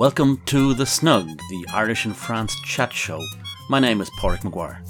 Welcome 0.00 0.40
to 0.46 0.72
The 0.72 0.86
Snug, 0.86 1.26
the 1.26 1.66
Irish 1.74 2.06
in 2.06 2.14
France 2.14 2.58
chat 2.64 2.90
show. 2.90 3.22
My 3.68 3.78
name 3.80 4.00
is 4.00 4.08
Páraic 4.18 4.42
Maguire. 4.44 4.82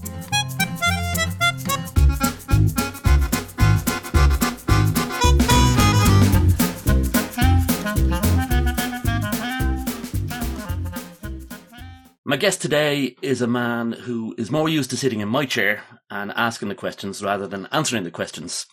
My 12.24 12.36
guest 12.36 12.62
today 12.62 13.16
is 13.20 13.42
a 13.42 13.48
man 13.48 13.90
who 13.90 14.36
is 14.38 14.52
more 14.52 14.68
used 14.68 14.90
to 14.90 14.96
sitting 14.96 15.18
in 15.18 15.28
my 15.28 15.44
chair 15.44 15.82
and 16.08 16.30
asking 16.36 16.68
the 16.68 16.76
questions 16.76 17.20
rather 17.20 17.48
than 17.48 17.66
answering 17.72 18.04
the 18.04 18.12
questions. 18.12 18.64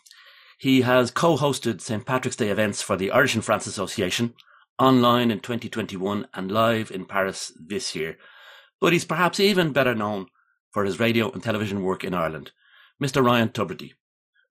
He 0.59 0.81
has 0.81 1.09
co-hosted 1.09 1.81
St. 1.81 2.05
Patrick's 2.05 2.35
Day 2.35 2.49
events 2.49 2.83
for 2.83 2.95
the 2.95 3.09
Irish 3.09 3.35
in 3.35 3.41
France 3.41 3.65
Association, 3.65 4.35
online 4.79 5.31
in 5.31 5.39
2021 5.39 6.27
and 6.33 6.51
live 6.51 6.91
in 6.91 7.05
Paris 7.05 7.51
this 7.59 7.95
year. 7.95 8.17
But 8.79 8.93
he's 8.93 9.05
perhaps 9.05 9.39
even 9.39 9.73
better 9.73 9.95
known 9.95 10.27
for 10.71 10.85
his 10.85 10.99
radio 10.99 11.31
and 11.31 11.41
television 11.41 11.83
work 11.83 12.03
in 12.03 12.13
Ireland. 12.13 12.51
Mr. 13.01 13.23
Ryan 13.23 13.49
Tubridy. 13.49 13.93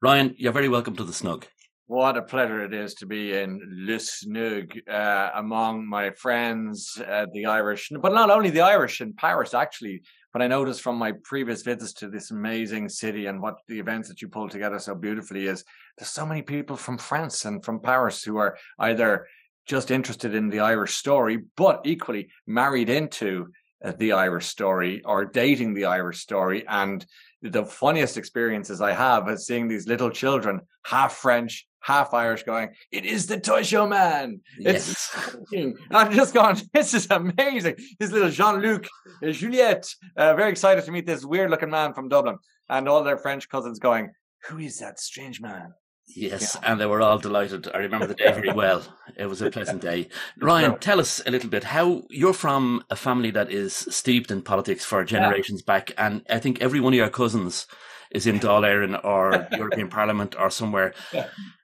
Ryan, 0.03 0.35
you're 0.37 0.53
very 0.53 0.69
welcome 0.69 0.97
to 0.97 1.05
the 1.05 1.13
Snug. 1.13 1.47
What 1.89 2.17
a 2.17 2.23
pleasure 2.23 2.65
it 2.65 2.75
is 2.75 2.95
to 2.95 3.07
be 3.07 3.33
in 3.33 3.61
Le 3.87 4.01
Snug 4.01 4.73
uh, 4.91 5.31
among 5.35 5.87
my 5.87 6.11
friends, 6.11 7.01
uh, 7.09 7.27
the 7.33 7.47
Irish, 7.47 7.93
but 8.03 8.13
not 8.13 8.29
only 8.29 8.51
the 8.51 8.63
Irish 8.63 9.01
in 9.01 9.13
Paris, 9.13 9.55
actually. 9.55 10.03
But 10.33 10.43
I 10.43 10.49
noticed 10.49 10.83
from 10.83 10.97
my 10.97 11.13
previous 11.23 11.63
visits 11.63 11.93
to 11.95 12.09
this 12.09 12.33
amazing 12.33 12.89
city 12.89 13.27
and 13.27 13.41
what 13.41 13.55
the 13.69 13.79
events 13.79 14.09
that 14.09 14.21
you 14.21 14.29
pull 14.29 14.49
together 14.49 14.81
so 14.81 14.95
beautifully 14.95 15.47
is 15.47 15.65
there's 15.97 16.11
so 16.11 16.27
many 16.27 16.43
people 16.43 16.77
from 16.77 16.99
France 16.99 17.45
and 17.45 17.65
from 17.65 17.81
Paris 17.81 18.23
who 18.23 18.37
are 18.37 18.59
either 18.81 19.27
just 19.67 19.91
interested 19.91 20.35
in 20.35 20.49
the 20.49 20.61
Irish 20.61 20.95
story, 20.95 21.43
but 21.57 21.83
equally 21.85 22.29
married 22.47 22.89
into 22.89 23.49
uh, 23.85 23.93
the 23.99 24.13
Irish 24.13 24.47
story 24.47 25.03
or 25.05 25.25
dating 25.25 25.75
the 25.75 25.87
Irish 25.87 26.21
story. 26.21 26.65
And 26.67 27.05
the 27.43 27.65
funniest 27.65 28.17
experiences 28.17 28.81
I 28.81 28.93
have 28.93 29.29
is 29.29 29.47
seeing 29.47 29.69
these 29.69 29.87
little 29.87 30.11
children, 30.11 30.61
half 30.85 31.15
French, 31.15 31.67
half 31.81 32.15
Irish, 32.15 32.45
going, 32.45 32.71
"It 32.91 33.05
is 33.05 33.27
the 33.27 33.39
toy 33.39 33.63
show 33.63 33.87
man." 33.87 34.41
It's 34.59 35.15
yes. 35.53 35.75
I'm 35.91 36.13
just 36.13 36.35
going, 36.35 36.57
"This 36.73 36.95
is 36.95 37.07
amazing." 37.11 37.77
This 37.99 38.11
little 38.11 38.31
Jean 38.31 38.61
Luc, 38.61 38.87
uh, 39.23 39.31
Juliette, 39.31 39.89
uh, 40.17 40.35
very 40.35 40.51
excited 40.51 40.85
to 40.85 40.93
meet 40.93 41.07
this 41.07 41.25
weird 41.25 41.51
looking 41.51 41.71
man 41.71 41.93
from 41.93 42.09
Dublin, 42.09 42.39
and 42.69 42.89
all 42.89 43.05
their 43.05 43.19
French 43.19 43.49
cousins 43.49 43.79
going, 43.79 44.11
"Who 44.49 44.59
is 44.59 44.79
that 44.79 44.99
strange 44.99 45.41
man?" 45.41 45.75
Yes, 46.09 46.57
yeah. 46.61 46.71
and 46.71 46.81
they 46.81 46.87
were 46.87 47.03
all 47.03 47.19
delighted. 47.19 47.69
I 47.75 47.79
remember 47.79 48.07
the 48.07 48.15
day 48.15 48.33
very 48.33 48.53
well. 48.55 48.83
It 49.17 49.27
was 49.27 49.43
a 49.43 49.51
pleasant 49.51 49.83
day. 49.83 50.09
Ryan, 50.41 50.79
tell 50.79 51.01
us 51.01 51.21
a 51.27 51.31
little 51.31 51.51
bit 51.51 51.65
how 51.65 52.05
you're 52.11 52.33
from 52.33 52.85
a 52.91 52.97
family 52.97 53.31
that 53.33 53.51
is 53.51 53.75
steeped 53.75 54.31
in 54.31 54.43
politics 54.43 54.85
for 54.85 55.05
generations 55.05 55.63
yeah. 55.63 55.75
back, 55.75 55.93
and 55.99 56.25
I 56.31 56.39
think 56.39 56.61
every 56.61 56.81
one 56.81 56.93
of 56.93 56.99
your 56.99 57.11
cousins 57.11 57.67
is 58.11 58.27
in 58.27 58.39
Dáil 58.39 58.63
Éireann 58.63 59.05
or 59.05 59.49
European 59.57 59.89
Parliament 59.89 60.35
or 60.39 60.49
somewhere. 60.49 60.95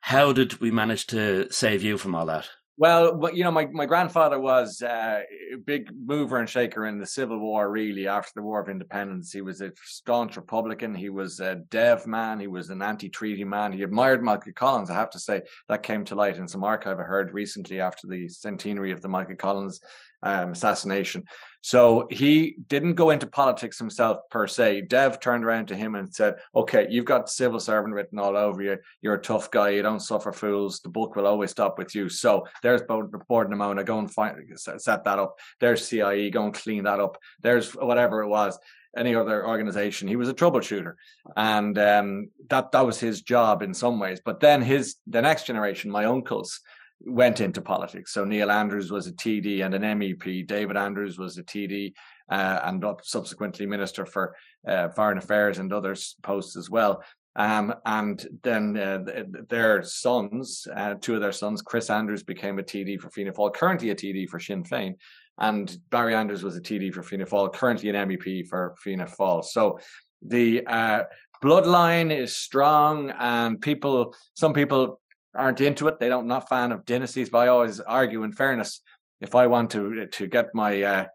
How 0.01 0.33
did 0.33 0.61
we 0.61 0.71
manage 0.71 1.07
to 1.09 1.51
save 1.51 1.83
you 1.83 1.97
from 1.97 2.15
all 2.15 2.27
that? 2.27 2.49
Well, 2.83 3.15
but 3.15 3.37
you 3.37 3.45
know, 3.45 3.53
my, 3.53 3.67
my 3.67 3.87
grandfather 3.87 4.41
was 4.41 4.83
uh, 4.83 5.21
a 5.53 5.57
big 5.57 5.93
mover 5.95 6.39
and 6.39 6.51
shaker 6.51 6.87
in 6.87 6.99
the 6.99 7.07
Civil 7.07 7.39
War. 7.39 7.71
Really, 7.71 8.09
after 8.09 8.33
the 8.35 8.43
War 8.43 8.61
of 8.61 8.69
Independence, 8.69 9.31
he 9.31 9.41
was 9.41 9.61
a 9.61 9.71
staunch 9.85 10.37
Republican. 10.37 10.93
He 10.93 11.09
was 11.09 11.39
a 11.39 11.63
Dev 11.71 12.09
man. 12.09 12.41
He 12.41 12.49
was 12.49 12.71
an 12.71 12.83
anti-treaty 12.83 13.45
man. 13.45 13.71
He 13.71 13.85
admired 13.85 14.21
Michael 14.21 14.51
Collins. 14.57 14.91
I 14.91 14.95
have 14.95 15.11
to 15.11 15.21
say 15.21 15.43
that 15.69 15.85
came 15.85 16.05
to 16.07 16.17
light 16.17 16.39
in 16.39 16.49
some 16.49 16.65
archive 16.65 16.99
I 16.99 17.05
heard 17.05 17.33
recently 17.33 17.81
after 17.81 18.09
the 18.09 18.29
centenary 18.29 18.91
of 18.91 19.01
the 19.01 19.09
Michael 19.09 19.37
Collins 19.37 19.81
um, 20.23 20.53
assassination. 20.53 21.25
So 21.65 22.09
he 22.11 22.57
didn't 22.67 22.95
go 22.95 23.11
into 23.11 23.27
politics 23.27 23.79
himself 23.79 24.19
per 24.31 24.49
se. 24.49 24.83
Dev 24.83 25.21
turned 25.21 25.45
around 25.45 25.67
to 25.69 25.77
him 25.77 25.95
and 25.95 26.13
said, 26.13 26.35
"Okay, 26.55 26.89
you've 26.91 27.05
got 27.05 27.31
civil 27.31 27.61
servant 27.61 27.95
written 27.95 28.19
all 28.19 28.37
over 28.37 28.63
you. 28.63 28.79
You're 29.01 29.15
a 29.15 29.23
tough 29.23 29.51
guy. 29.51 29.71
You 29.71 29.83
don't 29.83 30.01
suffer 30.01 30.33
fools. 30.33 30.81
The 30.81 30.89
book 30.89 31.15
will 31.15 31.27
always 31.27 31.53
stop 31.53 31.79
with 31.79 31.95
you. 31.95 32.09
So 32.09 32.47
there's 32.63 32.83
Bord 32.83 33.13
na 33.51 33.57
Móna. 33.57 33.87
Go 33.87 33.99
and 33.99 34.13
find 34.13 34.37
set 34.57 35.05
that 35.05 35.19
up. 35.19 35.39
There's 35.61 35.87
CIE. 35.87 36.31
Go 36.31 36.45
and 36.45 36.55
clean 36.55 36.85
that 36.85 37.01
up. 37.01 37.19
There's 37.41 37.73
whatever 37.73 38.23
it 38.23 38.29
was." 38.29 38.59
any 38.95 39.15
other 39.15 39.47
organization. 39.47 40.09
He 40.09 40.17
was 40.17 40.29
a 40.29 40.35
troubleshooter, 40.35 40.95
and 41.35 41.79
um, 41.79 42.29
that 42.51 42.73
that 42.73 42.87
was 42.87 43.01
his 43.01 43.23
job 43.23 43.63
in 43.63 43.73
some 43.75 43.99
ways. 43.99 44.21
But 44.23 44.41
then 44.41 44.61
his 44.61 44.97
the 45.07 45.23
next 45.23 45.47
generation, 45.47 45.91
my 45.91 46.05
uncles, 46.05 46.61
went 47.07 47.41
into 47.41 47.61
politics. 47.61 48.13
So 48.13 48.25
Niall 48.25 48.51
Andrews 48.51 48.91
was 48.91 49.07
a 49.07 49.13
TD 49.13 49.65
and 49.65 49.75
an 49.75 49.83
MEP. 49.83 50.47
David 50.47 50.77
Andrews 50.77 51.19
was 51.19 51.39
a 51.39 51.43
TD 51.43 51.93
uh, 52.31 52.61
and 52.65 52.85
subsequently 53.03 53.67
Minister 53.67 54.07
for 54.07 54.35
uh, 54.67 54.89
Foreign 54.91 55.19
Affairs 55.19 55.59
and 55.59 55.73
other 55.73 55.97
posts 56.23 56.57
as 56.57 56.71
well. 56.71 57.03
Um, 57.35 57.75
and 57.87 58.25
then 58.43 58.77
uh, 58.77 59.05
their 59.49 59.83
sons, 59.83 60.67
uh, 60.77 60.95
two 61.01 61.15
of 61.15 61.21
their 61.21 61.33
sons, 61.33 61.63
Chris 61.63 61.89
Andrews 61.89 62.23
became 62.23 62.59
a 62.59 62.63
TD 62.63 63.01
for 63.01 63.09
Fianna 63.11 63.33
Fáil, 63.33 63.55
currently 63.55 63.91
a 63.91 63.95
TD 63.95 64.29
for 64.29 64.39
Sinn 64.39 64.65
Féin, 64.65 64.97
and 65.39 65.79
Barry 65.91 66.15
Andrews 66.15 66.43
was 66.43 66.57
a 66.57 66.61
TD 66.61 66.93
for 66.93 67.03
Fianna 67.03 67.25
Fáil, 67.25 67.53
currently 67.53 67.89
an 67.89 68.09
MEP 68.09 68.47
for 68.49 68.75
Fianna 68.79 69.07
Fáil. 69.07 69.43
So 69.45 69.79
the 70.21 70.67
uh, 70.67 71.05
bloodline 71.43 72.15
is 72.15 72.37
strong, 72.37 73.11
and 73.19 73.59
people, 73.61 74.15
some 74.35 74.53
people 74.53 75.01
aren't 75.35 75.61
into 75.61 75.89
it. 75.89 75.99
They 75.99 76.09
don't 76.09 76.27
not 76.27 76.49
fan 76.49 76.73
of 76.73 76.85
dynasties. 76.85 77.31
But 77.31 77.39
I 77.39 77.49
always 77.49 77.81
argue, 77.81 78.23
in 78.23 78.33
fairness, 78.33 78.81
if 79.21 79.35
I 79.35 79.47
want 79.47 79.71
to 79.73 80.07
to 80.07 80.27
get 80.27 80.55
my 80.55 80.83
uh, 80.83 81.07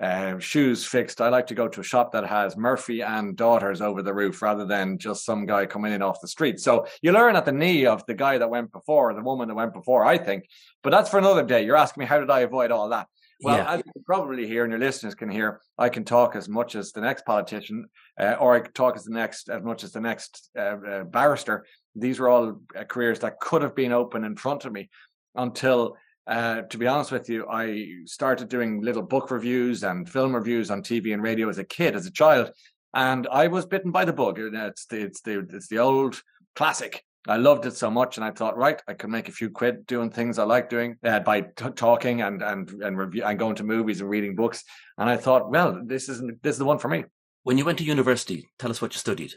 uh, 0.00 0.38
shoes 0.38 0.84
fixed, 0.84 1.20
I 1.20 1.28
like 1.28 1.46
to 1.48 1.54
go 1.54 1.68
to 1.68 1.80
a 1.80 1.84
shop 1.84 2.12
that 2.12 2.26
has 2.26 2.56
Murphy 2.56 3.02
and 3.02 3.36
daughters 3.36 3.80
over 3.80 4.02
the 4.02 4.14
roof 4.14 4.40
rather 4.42 4.64
than 4.64 4.98
just 4.98 5.24
some 5.24 5.46
guy 5.46 5.66
coming 5.66 5.92
in 5.92 6.02
off 6.02 6.20
the 6.20 6.28
street. 6.28 6.58
So 6.58 6.86
you 7.02 7.12
learn 7.12 7.36
at 7.36 7.44
the 7.44 7.52
knee 7.52 7.86
of 7.86 8.04
the 8.06 8.14
guy 8.14 8.38
that 8.38 8.50
went 8.50 8.72
before, 8.72 9.12
the 9.14 9.22
woman 9.22 9.48
that 9.48 9.54
went 9.54 9.74
before, 9.74 10.04
I 10.04 10.16
think. 10.18 10.44
But 10.82 10.90
that's 10.90 11.10
for 11.10 11.18
another 11.18 11.44
day. 11.44 11.64
You're 11.64 11.76
asking 11.76 12.00
me 12.00 12.06
how 12.06 12.18
did 12.18 12.30
I 12.30 12.40
avoid 12.40 12.70
all 12.70 12.88
that? 12.90 13.08
Well, 13.42 13.56
yeah. 13.56 13.74
as 13.74 13.82
you 13.84 14.02
probably 14.04 14.46
hear 14.46 14.64
and 14.64 14.72
your 14.72 14.80
listeners 14.80 15.14
can 15.14 15.30
hear, 15.30 15.60
I 15.78 15.88
can 15.88 16.04
talk 16.04 16.36
as 16.36 16.48
much 16.48 16.74
as 16.74 16.92
the 16.92 17.00
next 17.00 17.24
politician, 17.24 17.86
uh, 18.18 18.36
or 18.38 18.54
I 18.54 18.60
can 18.60 18.72
talk 18.72 18.96
as 18.96 19.04
the 19.04 19.14
next 19.14 19.48
as 19.48 19.62
much 19.62 19.82
as 19.84 19.92
the 19.92 20.00
next 20.00 20.50
uh, 20.58 20.76
uh, 20.86 21.04
barrister. 21.04 21.64
These 21.94 22.20
were 22.20 22.28
all 22.28 22.60
uh, 22.76 22.84
careers 22.84 23.20
that 23.20 23.40
could 23.40 23.62
have 23.62 23.74
been 23.74 23.92
open 23.92 24.24
in 24.24 24.36
front 24.36 24.64
of 24.64 24.72
me 24.72 24.90
until, 25.34 25.96
uh, 26.26 26.62
to 26.62 26.78
be 26.78 26.86
honest 26.86 27.12
with 27.12 27.28
you, 27.30 27.46
I 27.48 27.86
started 28.04 28.48
doing 28.48 28.82
little 28.82 29.02
book 29.02 29.30
reviews 29.30 29.84
and 29.84 30.08
film 30.08 30.34
reviews 30.34 30.70
on 30.70 30.82
TV 30.82 31.14
and 31.14 31.22
radio 31.22 31.48
as 31.48 31.58
a 31.58 31.64
kid, 31.64 31.96
as 31.96 32.06
a 32.06 32.12
child, 32.12 32.50
and 32.94 33.26
I 33.30 33.46
was 33.48 33.64
bitten 33.64 33.90
by 33.90 34.04
the 34.04 34.12
bug. 34.12 34.38
It's 34.38 34.86
the 34.86 35.00
it's 35.00 35.20
the 35.22 35.46
it's 35.52 35.68
the 35.68 35.78
old 35.78 36.20
classic 36.56 37.04
I 37.28 37.36
loved 37.36 37.66
it 37.66 37.76
so 37.76 37.90
much, 37.90 38.16
and 38.16 38.24
I 38.24 38.30
thought, 38.30 38.56
right, 38.56 38.80
I 38.88 38.94
could 38.94 39.10
make 39.10 39.28
a 39.28 39.32
few 39.32 39.50
quid 39.50 39.86
doing 39.86 40.10
things 40.10 40.38
I 40.38 40.44
like 40.44 40.70
doing 40.70 40.96
uh, 41.04 41.20
by 41.20 41.42
t- 41.42 41.70
talking 41.76 42.22
and 42.22 42.42
and 42.42 42.70
and 42.82 42.96
review 42.96 43.24
and 43.24 43.38
going 43.38 43.56
to 43.56 43.64
movies 43.64 44.00
and 44.00 44.08
reading 44.08 44.34
books. 44.34 44.64
And 44.96 45.08
I 45.08 45.16
thought, 45.16 45.50
well, 45.50 45.82
this 45.84 46.08
isn't 46.08 46.42
this 46.42 46.54
is 46.54 46.58
the 46.58 46.64
one 46.64 46.78
for 46.78 46.88
me. 46.88 47.04
When 47.42 47.58
you 47.58 47.64
went 47.64 47.78
to 47.78 47.84
university, 47.84 48.48
tell 48.58 48.70
us 48.70 48.80
what 48.80 48.94
you 48.94 48.98
studied. 48.98 49.34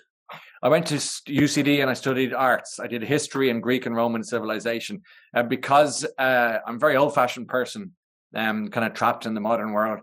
I 0.61 0.69
went 0.69 0.87
to 0.87 0.95
UCD 0.95 1.81
and 1.81 1.89
I 1.89 1.93
studied 1.93 2.33
arts. 2.33 2.79
I 2.79 2.87
did 2.87 3.03
history 3.03 3.49
and 3.49 3.61
Greek 3.61 3.85
and 3.85 3.95
Roman 3.95 4.23
civilization 4.23 5.01
uh, 5.35 5.43
because 5.43 6.05
uh, 6.17 6.59
I'm 6.65 6.75
a 6.75 6.79
very 6.79 6.95
old 6.95 7.13
fashioned 7.13 7.49
person, 7.49 7.91
um, 8.33 8.69
kind 8.69 8.87
of 8.87 8.93
trapped 8.93 9.25
in 9.25 9.33
the 9.33 9.41
modern 9.41 9.73
world. 9.73 9.99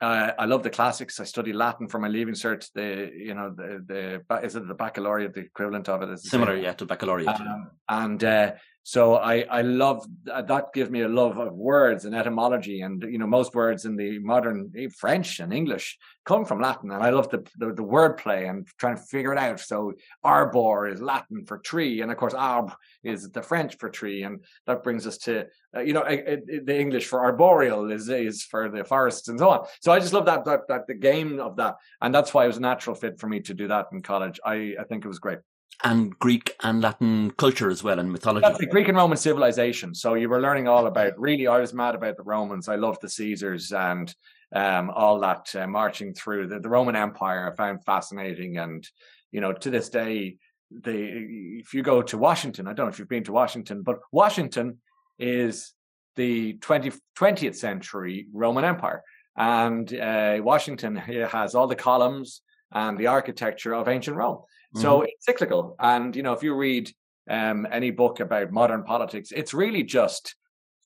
Uh, 0.00 0.32
I 0.38 0.44
love 0.44 0.62
the 0.62 0.70
classics. 0.70 1.20
I 1.20 1.24
studied 1.24 1.54
Latin 1.54 1.88
for 1.88 1.98
my 1.98 2.08
leaving 2.08 2.34
cert. 2.34 2.68
The 2.74 3.10
you 3.16 3.34
know 3.34 3.54
the 3.56 4.22
the 4.26 4.40
is 4.44 4.56
it 4.56 4.66
the 4.66 4.74
baccalaureate 4.74 5.34
the 5.34 5.40
equivalent 5.40 5.88
of 5.88 6.02
it 6.02 6.10
is 6.10 6.28
similar, 6.28 6.56
yeah, 6.56 6.72
to 6.74 6.84
baccalaureate. 6.84 7.28
Um, 7.28 7.70
and 7.88 8.24
uh, 8.24 8.52
so 8.86 9.14
I 9.14 9.46
I 9.50 9.62
love 9.62 10.06
that 10.24 10.74
gives 10.74 10.90
me 10.90 11.00
a 11.00 11.08
love 11.08 11.38
of 11.38 11.54
words 11.54 12.04
and 12.04 12.14
etymology 12.14 12.82
and 12.82 13.02
you 13.02 13.16
know 13.16 13.26
most 13.26 13.54
words 13.54 13.86
in 13.86 13.96
the 13.96 14.18
modern 14.18 14.70
eh, 14.76 14.88
French 14.94 15.40
and 15.40 15.54
English 15.54 15.98
come 16.26 16.44
from 16.44 16.60
Latin 16.60 16.90
and 16.90 17.02
I 17.02 17.08
love 17.08 17.30
the 17.30 17.42
the, 17.56 17.72
the 17.72 17.82
word 17.82 18.18
play 18.18 18.44
and 18.44 18.68
trying 18.78 18.96
to 18.96 19.02
figure 19.02 19.32
it 19.32 19.38
out. 19.38 19.58
So 19.58 19.94
arbor 20.22 20.86
is 20.86 21.00
Latin 21.00 21.46
for 21.46 21.58
tree 21.58 22.02
and 22.02 22.12
of 22.12 22.18
course 22.18 22.34
arbre 22.34 22.76
is 23.02 23.30
the 23.30 23.40
French 23.40 23.78
for 23.78 23.88
tree 23.88 24.22
and 24.22 24.44
that 24.66 24.82
brings 24.82 25.06
us 25.06 25.16
to 25.18 25.46
uh, 25.74 25.80
you 25.80 25.94
know 25.94 26.02
uh, 26.02 26.36
the 26.46 26.78
English 26.78 27.06
for 27.06 27.24
arboreal 27.24 27.90
is 27.90 28.10
is 28.10 28.44
for 28.44 28.68
the 28.68 28.84
forests 28.84 29.28
and 29.28 29.38
so 29.38 29.48
on. 29.48 29.66
So 29.80 29.92
I 29.92 29.98
just 29.98 30.12
love 30.12 30.26
that 30.26 30.44
that 30.44 30.68
that 30.68 30.86
the 30.86 30.94
game 30.94 31.40
of 31.40 31.56
that 31.56 31.76
and 32.02 32.14
that's 32.14 32.34
why 32.34 32.44
it 32.44 32.48
was 32.48 32.58
a 32.58 32.60
natural 32.60 32.94
fit 32.94 33.18
for 33.18 33.28
me 33.28 33.40
to 33.40 33.54
do 33.54 33.66
that 33.68 33.86
in 33.92 34.02
college. 34.02 34.40
I 34.44 34.74
I 34.78 34.84
think 34.86 35.06
it 35.06 35.08
was 35.08 35.18
great 35.18 35.38
and 35.82 36.18
Greek 36.18 36.54
and 36.62 36.80
Latin 36.80 37.30
culture 37.32 37.70
as 37.70 37.82
well 37.82 37.98
and 37.98 38.12
mythology. 38.12 38.46
That's 38.46 38.58
the 38.58 38.66
Greek 38.66 38.88
and 38.88 38.96
Roman 38.96 39.16
civilization. 39.16 39.94
So 39.94 40.14
you 40.14 40.28
were 40.28 40.40
learning 40.40 40.68
all 40.68 40.86
about. 40.86 41.18
Really, 41.18 41.46
I 41.46 41.58
was 41.58 41.74
mad 41.74 41.94
about 41.94 42.16
the 42.16 42.22
Romans. 42.22 42.68
I 42.68 42.76
loved 42.76 43.00
the 43.02 43.08
Caesars 43.08 43.72
and 43.72 44.14
um, 44.54 44.90
all 44.90 45.18
that 45.20 45.54
uh, 45.56 45.66
marching 45.66 46.14
through 46.14 46.48
the, 46.48 46.60
the 46.60 46.68
Roman 46.68 46.96
Empire. 46.96 47.50
I 47.50 47.56
found 47.56 47.84
fascinating, 47.84 48.58
and 48.58 48.88
you 49.32 49.40
know, 49.40 49.52
to 49.52 49.70
this 49.70 49.88
day, 49.88 50.36
the 50.70 51.60
if 51.60 51.74
you 51.74 51.82
go 51.82 52.02
to 52.02 52.18
Washington, 52.18 52.66
I 52.66 52.72
don't 52.72 52.86
know 52.86 52.92
if 52.92 52.98
you've 52.98 53.08
been 53.08 53.24
to 53.24 53.32
Washington, 53.32 53.82
but 53.82 53.98
Washington 54.12 54.78
is 55.18 55.72
the 56.16 56.54
20, 56.54 56.92
20th 57.16 57.56
century 57.56 58.26
Roman 58.32 58.64
Empire. 58.64 59.02
And 59.36 59.92
uh, 59.92 60.38
Washington 60.40 60.96
has 60.96 61.54
all 61.54 61.66
the 61.66 61.74
columns 61.74 62.42
and 62.72 62.96
the 62.98 63.08
architecture 63.08 63.74
of 63.74 63.88
ancient 63.88 64.16
Rome. 64.16 64.42
So 64.74 64.98
mm-hmm. 64.98 65.06
it's 65.08 65.24
cyclical. 65.24 65.76
And, 65.78 66.14
you 66.16 66.22
know, 66.22 66.32
if 66.32 66.42
you 66.42 66.54
read 66.54 66.90
um, 67.30 67.66
any 67.70 67.90
book 67.90 68.20
about 68.20 68.52
modern 68.52 68.82
politics, 68.82 69.32
it's 69.32 69.54
really 69.54 69.82
just 69.82 70.34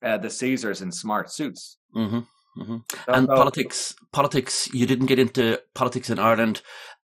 uh, 0.02 0.18
the 0.18 0.30
Caesars 0.30 0.82
in 0.82 0.92
smart 0.92 1.30
suits. 1.30 1.78
Mm-hmm. 1.96 2.20
Mm-hmm. 2.60 2.76
And 3.06 3.26
so, 3.26 3.34
politics, 3.34 3.94
politics, 4.12 4.72
you 4.74 4.86
didn't 4.86 5.06
get 5.06 5.18
into 5.18 5.60
politics 5.74 6.10
in 6.10 6.18
Ireland, 6.18 6.60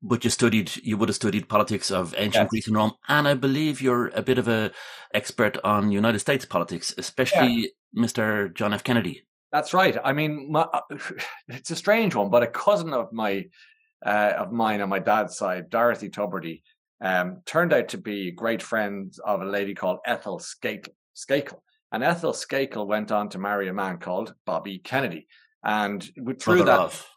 but 0.02 0.24
you 0.24 0.30
studied, 0.30 0.72
you 0.84 0.98
would 0.98 1.10
have 1.10 1.16
studied 1.16 1.50
politics 1.50 1.92
of 1.92 2.14
ancient 2.18 2.44
yes. 2.44 2.50
Greece 2.50 2.68
and 2.68 2.76
Rome. 2.76 2.94
And 3.08 3.28
I 3.28 3.34
believe 3.34 3.82
you're 3.82 4.08
a 4.10 4.22
bit 4.22 4.38
of 4.38 4.48
a 4.48 4.72
expert 5.14 5.58
on 5.64 5.92
United 5.92 6.20
States 6.20 6.46
politics, 6.46 6.94
especially 6.98 7.74
yeah. 7.94 8.04
Mr. 8.04 8.54
John 8.54 8.74
F. 8.74 8.84
Kennedy. 8.84 9.24
That's 9.52 9.74
right. 9.74 9.98
I 10.04 10.14
mean, 10.14 10.52
my, 10.52 10.68
it's 11.48 11.72
a 11.72 11.76
strange 11.76 12.16
one, 12.16 12.30
but 12.30 12.44
a 12.44 12.48
cousin 12.48 12.94
of 12.94 13.12
my 13.12 13.46
uh, 14.06 14.34
of 14.38 14.52
mine 14.52 14.82
on 14.82 14.90
my 14.90 15.00
dad's 15.00 15.38
side, 15.38 15.70
Dorothy 15.70 16.10
Tubridy, 16.10 16.62
um, 17.02 17.42
turned 17.46 17.74
out 17.74 17.90
to 17.90 17.98
be 17.98 18.32
great 18.32 18.62
friends 18.62 19.20
of 19.20 19.42
a 19.42 19.46
lady 19.46 19.74
called 19.74 20.00
Ethel 20.06 20.40
Skakel. 20.40 20.90
Skakel. 21.16 21.60
And 21.92 22.04
Ethel 22.04 22.34
Skakel 22.34 22.88
went 22.88 23.12
on 23.12 23.30
to 23.30 23.40
marry 23.40 23.68
a 23.68 23.74
man 23.74 23.98
called 23.98 24.34
Bobby 24.46 24.80
Kennedy. 24.80 25.28
And 25.64 26.04
through 26.04 26.64
brother 26.64 26.66
that, 26.66 26.80
of. 26.80 27.08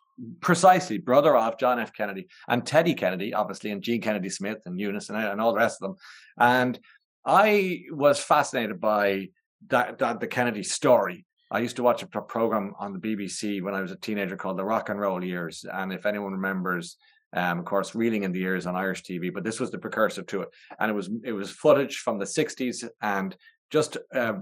precisely, 0.40 0.98
brother 0.98 1.36
of 1.36 1.58
John 1.58 1.78
F. 1.78 1.92
Kennedy 1.92 2.28
and 2.48 2.66
Teddy 2.66 2.94
Kennedy, 2.94 3.34
obviously, 3.34 3.70
and 3.70 3.82
Jean 3.82 4.00
Kennedy 4.00 4.30
Smith 4.30 4.58
and 4.66 4.80
Eunice 4.80 5.10
and, 5.10 5.18
and 5.18 5.40
all 5.40 5.52
the 5.52 5.58
rest 5.58 5.82
of 5.82 5.88
them. 5.88 5.96
And 6.38 6.80
I 7.24 7.82
was 7.90 8.18
fascinated 8.18 8.80
by 8.80 9.28
that, 9.68 9.98
that 9.98 10.20
the 10.20 10.26
Kennedy 10.26 10.62
story 10.62 11.24
I 11.52 11.58
used 11.58 11.76
to 11.76 11.82
watch 11.82 12.02
a 12.02 12.06
program 12.06 12.72
on 12.78 12.94
the 12.94 12.98
BBC 12.98 13.62
when 13.62 13.74
I 13.74 13.82
was 13.82 13.92
a 13.92 13.96
teenager 13.96 14.36
called 14.36 14.56
The 14.56 14.64
Rock 14.64 14.88
and 14.88 14.98
Roll 14.98 15.22
Years. 15.22 15.66
And 15.70 15.92
if 15.92 16.06
anyone 16.06 16.32
remembers, 16.32 16.96
um, 17.34 17.58
of 17.58 17.66
course, 17.66 17.94
Reeling 17.94 18.22
in 18.22 18.32
the 18.32 18.40
Years 18.40 18.66
on 18.66 18.74
Irish 18.74 19.02
TV, 19.02 19.32
but 19.32 19.44
this 19.44 19.60
was 19.60 19.70
the 19.70 19.78
precursor 19.78 20.22
to 20.22 20.42
it. 20.42 20.48
And 20.80 20.90
it 20.90 20.94
was 20.94 21.10
it 21.22 21.32
was 21.32 21.50
footage 21.50 21.98
from 21.98 22.18
the 22.18 22.24
60s 22.24 22.88
and 23.02 23.36
just 23.70 23.98
uh, 24.14 24.34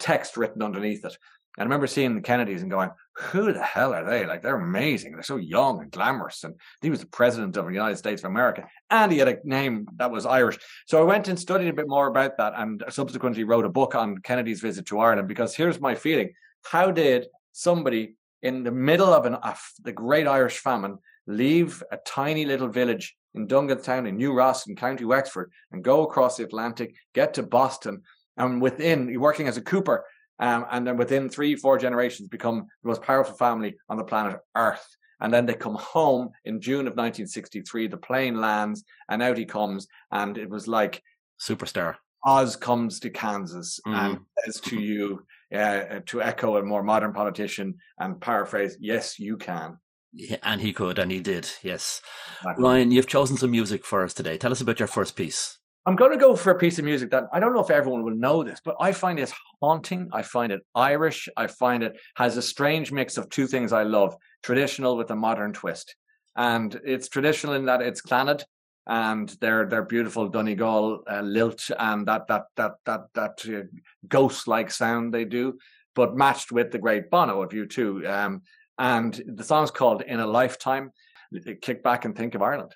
text 0.00 0.36
written 0.36 0.60
underneath 0.60 1.04
it. 1.04 1.16
And 1.56 1.62
I 1.62 1.64
remember 1.64 1.86
seeing 1.86 2.16
the 2.16 2.20
Kennedys 2.20 2.62
and 2.62 2.70
going, 2.70 2.90
who 3.14 3.52
the 3.52 3.62
hell 3.62 3.94
are 3.94 4.04
they? 4.04 4.26
Like, 4.26 4.42
they're 4.42 4.60
amazing. 4.60 5.12
They're 5.12 5.22
so 5.22 5.36
young 5.36 5.80
and 5.80 5.90
glamorous. 5.90 6.44
And 6.44 6.54
he 6.82 6.90
was 6.90 7.00
the 7.00 7.06
president 7.06 7.56
of 7.56 7.64
the 7.64 7.72
United 7.72 7.96
States 7.96 8.22
of 8.22 8.30
America. 8.30 8.66
And 8.90 9.10
he 9.10 9.18
had 9.18 9.28
a 9.28 9.38
name 9.42 9.86
that 9.96 10.10
was 10.10 10.26
Irish. 10.26 10.58
So 10.86 11.00
I 11.00 11.04
went 11.04 11.28
and 11.28 11.38
studied 11.38 11.68
a 11.68 11.72
bit 11.72 11.88
more 11.88 12.08
about 12.08 12.36
that 12.36 12.52
and 12.56 12.84
subsequently 12.90 13.44
wrote 13.44 13.64
a 13.64 13.70
book 13.70 13.94
on 13.94 14.18
Kennedy's 14.18 14.60
visit 14.60 14.84
to 14.86 14.98
Ireland 14.98 15.28
because 15.28 15.54
here's 15.54 15.80
my 15.80 15.94
feeling 15.94 16.32
how 16.70 16.90
did 16.90 17.26
somebody 17.52 18.16
in 18.42 18.62
the 18.62 18.70
middle 18.70 19.12
of 19.12 19.26
an, 19.26 19.36
the 19.82 19.92
great 19.92 20.26
Irish 20.26 20.58
famine 20.58 20.98
leave 21.26 21.82
a 21.90 21.96
tiny 21.98 22.44
little 22.44 22.68
village 22.68 23.16
in 23.34 23.46
Dunganstown 23.46 24.06
in 24.06 24.16
New 24.16 24.32
Ross 24.32 24.66
in 24.66 24.76
County 24.76 25.04
Wexford 25.04 25.50
and 25.72 25.84
go 25.84 26.02
across 26.02 26.36
the 26.36 26.44
Atlantic, 26.44 26.94
get 27.14 27.34
to 27.34 27.42
Boston, 27.42 28.02
and 28.36 28.60
within 28.60 29.18
working 29.20 29.48
as 29.48 29.56
a 29.56 29.62
cooper, 29.62 30.04
um, 30.38 30.66
and 30.70 30.86
then 30.86 30.96
within 30.96 31.28
three, 31.28 31.56
four 31.56 31.78
generations 31.78 32.28
become 32.28 32.66
the 32.82 32.88
most 32.88 33.02
powerful 33.02 33.34
family 33.36 33.76
on 33.88 33.96
the 33.96 34.04
planet 34.04 34.38
Earth. 34.54 34.86
And 35.20 35.32
then 35.32 35.46
they 35.46 35.54
come 35.54 35.76
home 35.76 36.30
in 36.44 36.60
June 36.60 36.86
of 36.86 36.92
1963. 36.92 37.88
The 37.88 37.96
plane 37.96 38.38
lands, 38.38 38.84
and 39.08 39.22
out 39.22 39.38
he 39.38 39.46
comes, 39.46 39.86
and 40.12 40.36
it 40.36 40.50
was 40.50 40.68
like 40.68 41.02
superstar. 41.40 41.96
Oz 42.26 42.56
comes 42.56 43.00
to 43.00 43.08
Kansas 43.08 43.80
mm. 43.86 43.94
and 43.94 44.18
says 44.44 44.60
to 44.62 44.78
you, 44.78 45.24
uh, 45.54 46.00
to 46.06 46.22
echo 46.22 46.56
a 46.56 46.62
more 46.62 46.82
modern 46.82 47.12
politician 47.12 47.74
and 47.98 48.20
paraphrase, 48.20 48.76
yes, 48.80 49.18
you 49.18 49.36
can. 49.36 49.78
Yeah, 50.12 50.38
and 50.42 50.60
he 50.60 50.72
could, 50.72 50.98
and 50.98 51.12
he 51.12 51.20
did, 51.20 51.48
yes. 51.62 52.00
Exactly. 52.38 52.64
Ryan, 52.64 52.90
you've 52.90 53.06
chosen 53.06 53.36
some 53.36 53.50
music 53.50 53.84
for 53.84 54.02
us 54.02 54.14
today. 54.14 54.38
Tell 54.38 54.52
us 54.52 54.60
about 54.60 54.78
your 54.78 54.88
first 54.88 55.14
piece. 55.14 55.58
I'm 55.84 55.94
going 55.94 56.10
to 56.10 56.16
go 56.16 56.34
for 56.34 56.50
a 56.50 56.58
piece 56.58 56.80
of 56.80 56.84
music 56.84 57.10
that 57.12 57.24
I 57.32 57.38
don't 57.38 57.54
know 57.54 57.62
if 57.62 57.70
everyone 57.70 58.02
will 58.02 58.16
know 58.16 58.42
this, 58.42 58.60
but 58.64 58.74
I 58.80 58.90
find 58.90 59.20
it 59.20 59.32
haunting. 59.62 60.08
I 60.12 60.22
find 60.22 60.50
it 60.50 60.62
Irish. 60.74 61.28
I 61.36 61.46
find 61.46 61.84
it 61.84 61.96
has 62.16 62.36
a 62.36 62.42
strange 62.42 62.90
mix 62.90 63.16
of 63.16 63.30
two 63.30 63.46
things 63.46 63.72
I 63.72 63.84
love 63.84 64.16
traditional 64.42 64.96
with 64.96 65.10
a 65.10 65.16
modern 65.16 65.52
twist. 65.52 65.94
And 66.34 66.78
it's 66.84 67.08
traditional 67.08 67.54
in 67.54 67.66
that 67.66 67.82
it's 67.82 68.02
Clannad, 68.02 68.42
and 68.86 69.28
their 69.40 69.66
their 69.66 69.82
beautiful 69.82 70.28
Donegal 70.28 71.02
uh, 71.10 71.20
lilt 71.20 71.70
and 71.78 72.06
that 72.06 72.26
that 72.28 72.46
that 72.56 72.72
that 72.84 73.00
that 73.14 73.44
uh, 73.48 73.66
ghost 74.08 74.46
like 74.46 74.70
sound 74.70 75.12
they 75.12 75.24
do, 75.24 75.58
but 75.94 76.16
matched 76.16 76.52
with 76.52 76.70
the 76.70 76.78
great 76.78 77.10
Bono 77.10 77.42
of 77.42 77.50
U2. 77.50 78.08
Um, 78.08 78.42
and 78.78 79.20
the 79.26 79.44
song's 79.44 79.70
called 79.70 80.02
"In 80.02 80.20
a 80.20 80.26
Lifetime." 80.26 80.92
Uh, 81.34 81.52
kick 81.60 81.82
back 81.82 82.04
and 82.04 82.16
think 82.16 82.34
of 82.34 82.42
Ireland. 82.42 82.74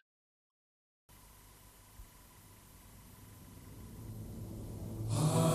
Ah. 5.13 5.50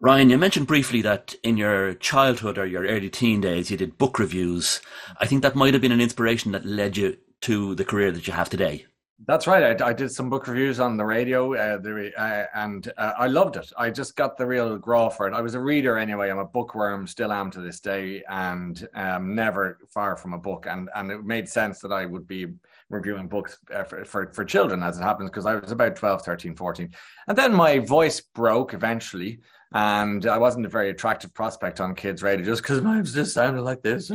Ryan, 0.00 0.30
you 0.30 0.38
mentioned 0.38 0.68
briefly 0.68 1.02
that 1.02 1.34
in 1.42 1.56
your 1.56 1.94
childhood 1.94 2.56
or 2.56 2.64
your 2.64 2.86
early 2.86 3.10
teen 3.10 3.40
days, 3.40 3.68
you 3.68 3.76
did 3.76 3.98
book 3.98 4.20
reviews. 4.20 4.80
I 5.18 5.26
think 5.26 5.42
that 5.42 5.56
might 5.56 5.74
have 5.74 5.82
been 5.82 5.90
an 5.90 6.00
inspiration 6.00 6.52
that 6.52 6.64
led 6.64 6.96
you 6.96 7.16
to 7.40 7.74
the 7.74 7.84
career 7.84 8.12
that 8.12 8.28
you 8.28 8.32
have 8.32 8.48
today. 8.48 8.86
That's 9.26 9.48
right. 9.48 9.82
I, 9.82 9.88
I 9.88 9.92
did 9.92 10.12
some 10.12 10.30
book 10.30 10.46
reviews 10.46 10.78
on 10.78 10.96
the 10.96 11.04
radio, 11.04 11.52
uh, 11.54 11.78
the, 11.78 12.12
uh, 12.16 12.46
and 12.54 12.92
uh, 12.96 13.14
I 13.18 13.26
loved 13.26 13.56
it. 13.56 13.72
I 13.76 13.90
just 13.90 14.14
got 14.14 14.36
the 14.36 14.46
real 14.46 14.78
grá 14.78 15.12
for 15.12 15.26
it. 15.26 15.34
I 15.34 15.40
was 15.40 15.56
a 15.56 15.60
reader 15.60 15.98
anyway. 15.98 16.30
I'm 16.30 16.38
a 16.38 16.44
bookworm, 16.44 17.08
still 17.08 17.32
am 17.32 17.50
to 17.50 17.60
this 17.60 17.80
day, 17.80 18.22
and 18.28 18.88
um, 18.94 19.34
never 19.34 19.78
far 19.92 20.16
from 20.16 20.34
a 20.34 20.38
book. 20.38 20.66
And 20.70 20.88
and 20.94 21.10
it 21.10 21.24
made 21.24 21.48
sense 21.48 21.80
that 21.80 21.90
I 21.90 22.06
would 22.06 22.28
be 22.28 22.46
reviewing 22.90 23.28
books 23.28 23.58
uh, 23.74 23.82
for, 23.82 24.04
for, 24.04 24.32
for 24.32 24.44
children, 24.44 24.82
as 24.82 24.98
it 24.98 25.02
happens, 25.02 25.30
because 25.30 25.46
I 25.46 25.56
was 25.56 25.72
about 25.72 25.96
12, 25.96 26.22
13, 26.22 26.54
14. 26.54 26.90
And 27.26 27.36
then 27.36 27.52
my 27.52 27.78
voice 27.80 28.20
broke 28.20 28.72
eventually, 28.72 29.40
and 29.72 30.24
I 30.26 30.38
wasn't 30.38 30.66
a 30.66 30.70
very 30.70 30.90
attractive 30.90 31.34
prospect 31.34 31.80
on 31.80 31.94
kids' 31.94 32.22
radio 32.22 32.44
just 32.44 32.62
because 32.62 32.82
my 32.82 33.00
voice 33.00 33.12
just 33.12 33.34
sounded 33.34 33.62
like 33.62 33.82
this. 33.82 34.10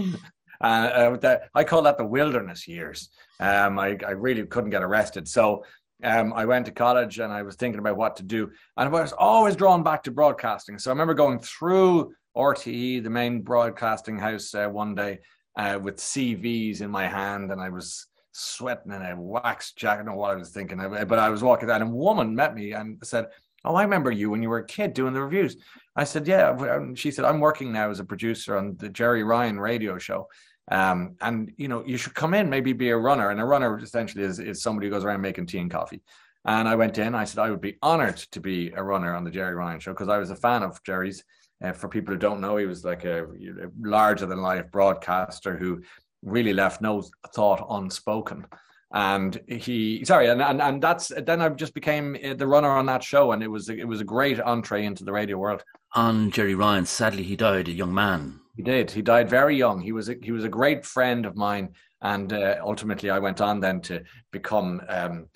Uh, 0.62 1.18
uh, 1.22 1.38
I 1.54 1.64
call 1.66 1.82
that 1.82 1.98
the 1.98 2.06
wilderness 2.06 2.68
years. 2.68 3.10
Um, 3.40 3.78
I, 3.78 3.98
I 4.08 4.12
really 4.12 4.46
couldn't 4.46 4.70
get 4.70 4.82
arrested. 4.82 5.28
So 5.28 5.66
um, 6.04 6.34
I 6.34 6.46
went 6.46 6.66
to 6.68 6.72
college 6.72 7.20
and 7.20 7.34
I 7.34 7.42
was 7.42 7.56
thinking 7.56 7.80
about 7.80 7.98
what 7.98 8.16
to 8.18 8.24
do. 8.24 8.50
And 8.78 8.88
I 8.88 8.92
was 8.92 9.12
always 9.12 9.58
drawn 9.58 9.84
back 9.84 10.04
to 10.04 10.12
broadcasting. 10.12 10.80
So 10.80 10.90
I 10.90 10.94
remember 10.94 11.14
going 11.14 11.40
through 11.40 12.14
RTE, 12.36 13.04
the 13.04 13.10
main 13.10 13.42
broadcasting 13.42 14.18
house, 14.18 14.56
uh, 14.56 14.68
one 14.68 14.96
day 14.96 15.20
uh, 15.58 15.80
with 15.82 15.98
CVs 15.98 16.82
in 16.82 16.90
my 16.90 17.08
hand, 17.08 17.52
and 17.52 17.62
I 17.62 17.70
was 17.70 18.08
sweating 18.32 18.92
in 18.92 19.02
a 19.02 19.20
wax 19.20 19.74
jacket. 19.74 19.94
I 19.94 19.98
don't 19.98 20.06
know 20.08 20.16
what 20.16 20.32
I 20.32 20.36
was 20.36 20.50
thinking, 20.50 20.78
but 20.78 21.20
I 21.20 21.30
was 21.30 21.44
walking 21.44 21.68
down, 21.68 21.82
and 21.82 21.92
a 21.92 21.96
woman 21.96 22.36
met 22.36 22.56
me 22.56 22.72
and 22.74 22.98
said, 23.04 23.28
Oh, 23.66 23.76
I 23.76 23.84
remember 23.84 24.12
you 24.12 24.30
when 24.30 24.44
you 24.44 24.50
were 24.50 24.60
a 24.60 24.66
kid 24.66 24.94
doing 24.94 25.14
the 25.14 25.22
reviews. 25.22 25.58
I 25.96 26.04
said, 26.04 26.28
Yeah. 26.28 26.80
She 26.96 27.12
said, 27.12 27.26
I'm 27.26 27.40
working 27.40 27.72
now 27.72 27.90
as 27.90 28.00
a 28.00 28.06
producer 28.06 28.58
on 28.58 28.76
the 28.78 28.90
Gerry 28.90 29.24
Ryan 29.24 29.60
radio 29.60 29.98
show. 29.98 30.28
Um, 30.72 31.16
and 31.22 31.52
you 31.58 31.68
know, 31.68 31.84
you 31.86 31.98
should 31.98 32.16
come 32.16 32.34
in, 32.34 32.50
maybe 32.50 32.74
be 32.74 32.90
a 32.90 32.98
runner. 32.98 33.30
And 33.30 33.40
a 33.40 33.46
runner 33.46 33.78
essentially 33.80 34.24
is, 34.24 34.40
is 34.40 34.62
somebody 34.62 34.88
who 34.88 34.92
goes 34.92 35.04
around 35.04 35.22
making 35.22 35.48
tea 35.48 35.60
and 35.60 35.72
coffee. 35.72 36.02
And 36.46 36.68
I 36.68 36.76
went 36.76 36.98
in, 36.98 37.16
I 37.16 37.24
said 37.24 37.40
I 37.40 37.50
would 37.50 37.62
be 37.62 37.78
honored 37.82 38.18
to 38.18 38.42
be 38.42 38.72
a 38.76 38.84
runner 38.84 39.16
on 39.16 39.24
the 39.24 39.32
Gerry 39.32 39.56
Ryan 39.56 39.80
show 39.80 39.94
because 39.94 40.10
I 40.10 40.18
was 40.18 40.30
a 40.30 40.36
fan 40.36 40.64
of 40.64 40.84
Gerry's. 40.84 41.24
Uh, 41.64 41.72
for 41.72 41.88
people 41.88 42.14
who 42.14 42.20
don't 42.20 42.42
know, 42.42 42.58
he 42.58 42.66
was 42.66 42.84
like 42.84 43.06
a, 43.06 43.24
a 43.24 43.70
larger 43.80 44.26
than 44.26 44.42
life 44.42 44.70
broadcaster 44.70 45.56
who 45.56 45.82
really 46.22 46.52
left 46.52 46.82
no 46.82 47.02
thought 47.34 47.66
unspoken. 47.70 48.46
And 48.96 49.42
he, 49.48 50.06
sorry, 50.06 50.28
and, 50.28 50.40
and 50.40 50.62
and 50.62 50.82
that's 50.82 51.12
then 51.26 51.42
I 51.42 51.50
just 51.50 51.74
became 51.74 52.16
uh, 52.24 52.36
the 52.36 52.46
runner 52.46 52.70
on 52.70 52.86
that 52.86 53.04
show, 53.04 53.32
and 53.32 53.42
it 53.42 53.48
was 53.48 53.68
it 53.70 53.88
was 53.88 54.02
a 54.02 54.06
great 54.06 54.40
entree 54.40 54.86
into 54.86 55.04
the 55.04 55.12
radio 55.12 55.38
world. 55.38 55.64
On 55.94 56.30
Gerry 56.30 56.54
Ryan, 56.54 56.86
sadly, 56.86 57.24
he 57.24 57.36
died 57.36 57.68
a 57.68 57.72
young 57.72 57.94
man 57.94 58.40
he 58.56 58.64
did. 58.64 58.92
He 58.92 59.02
died 59.02 59.30
very 59.30 59.58
young. 59.58 59.82
He 59.82 59.92
was 59.92 60.10
a, 60.10 60.16
he 60.22 60.32
was 60.32 60.44
a 60.44 60.50
great 60.50 60.86
friend 60.86 61.26
of 61.26 61.36
mine, 61.36 61.74
and 62.02 62.32
uh, 62.32 62.58
ultimately 62.62 63.10
I 63.10 63.20
went 63.20 63.42
on 63.42 63.60
then 63.60 63.82
to 63.82 64.04
become 64.32 64.82
um, 64.88 65.28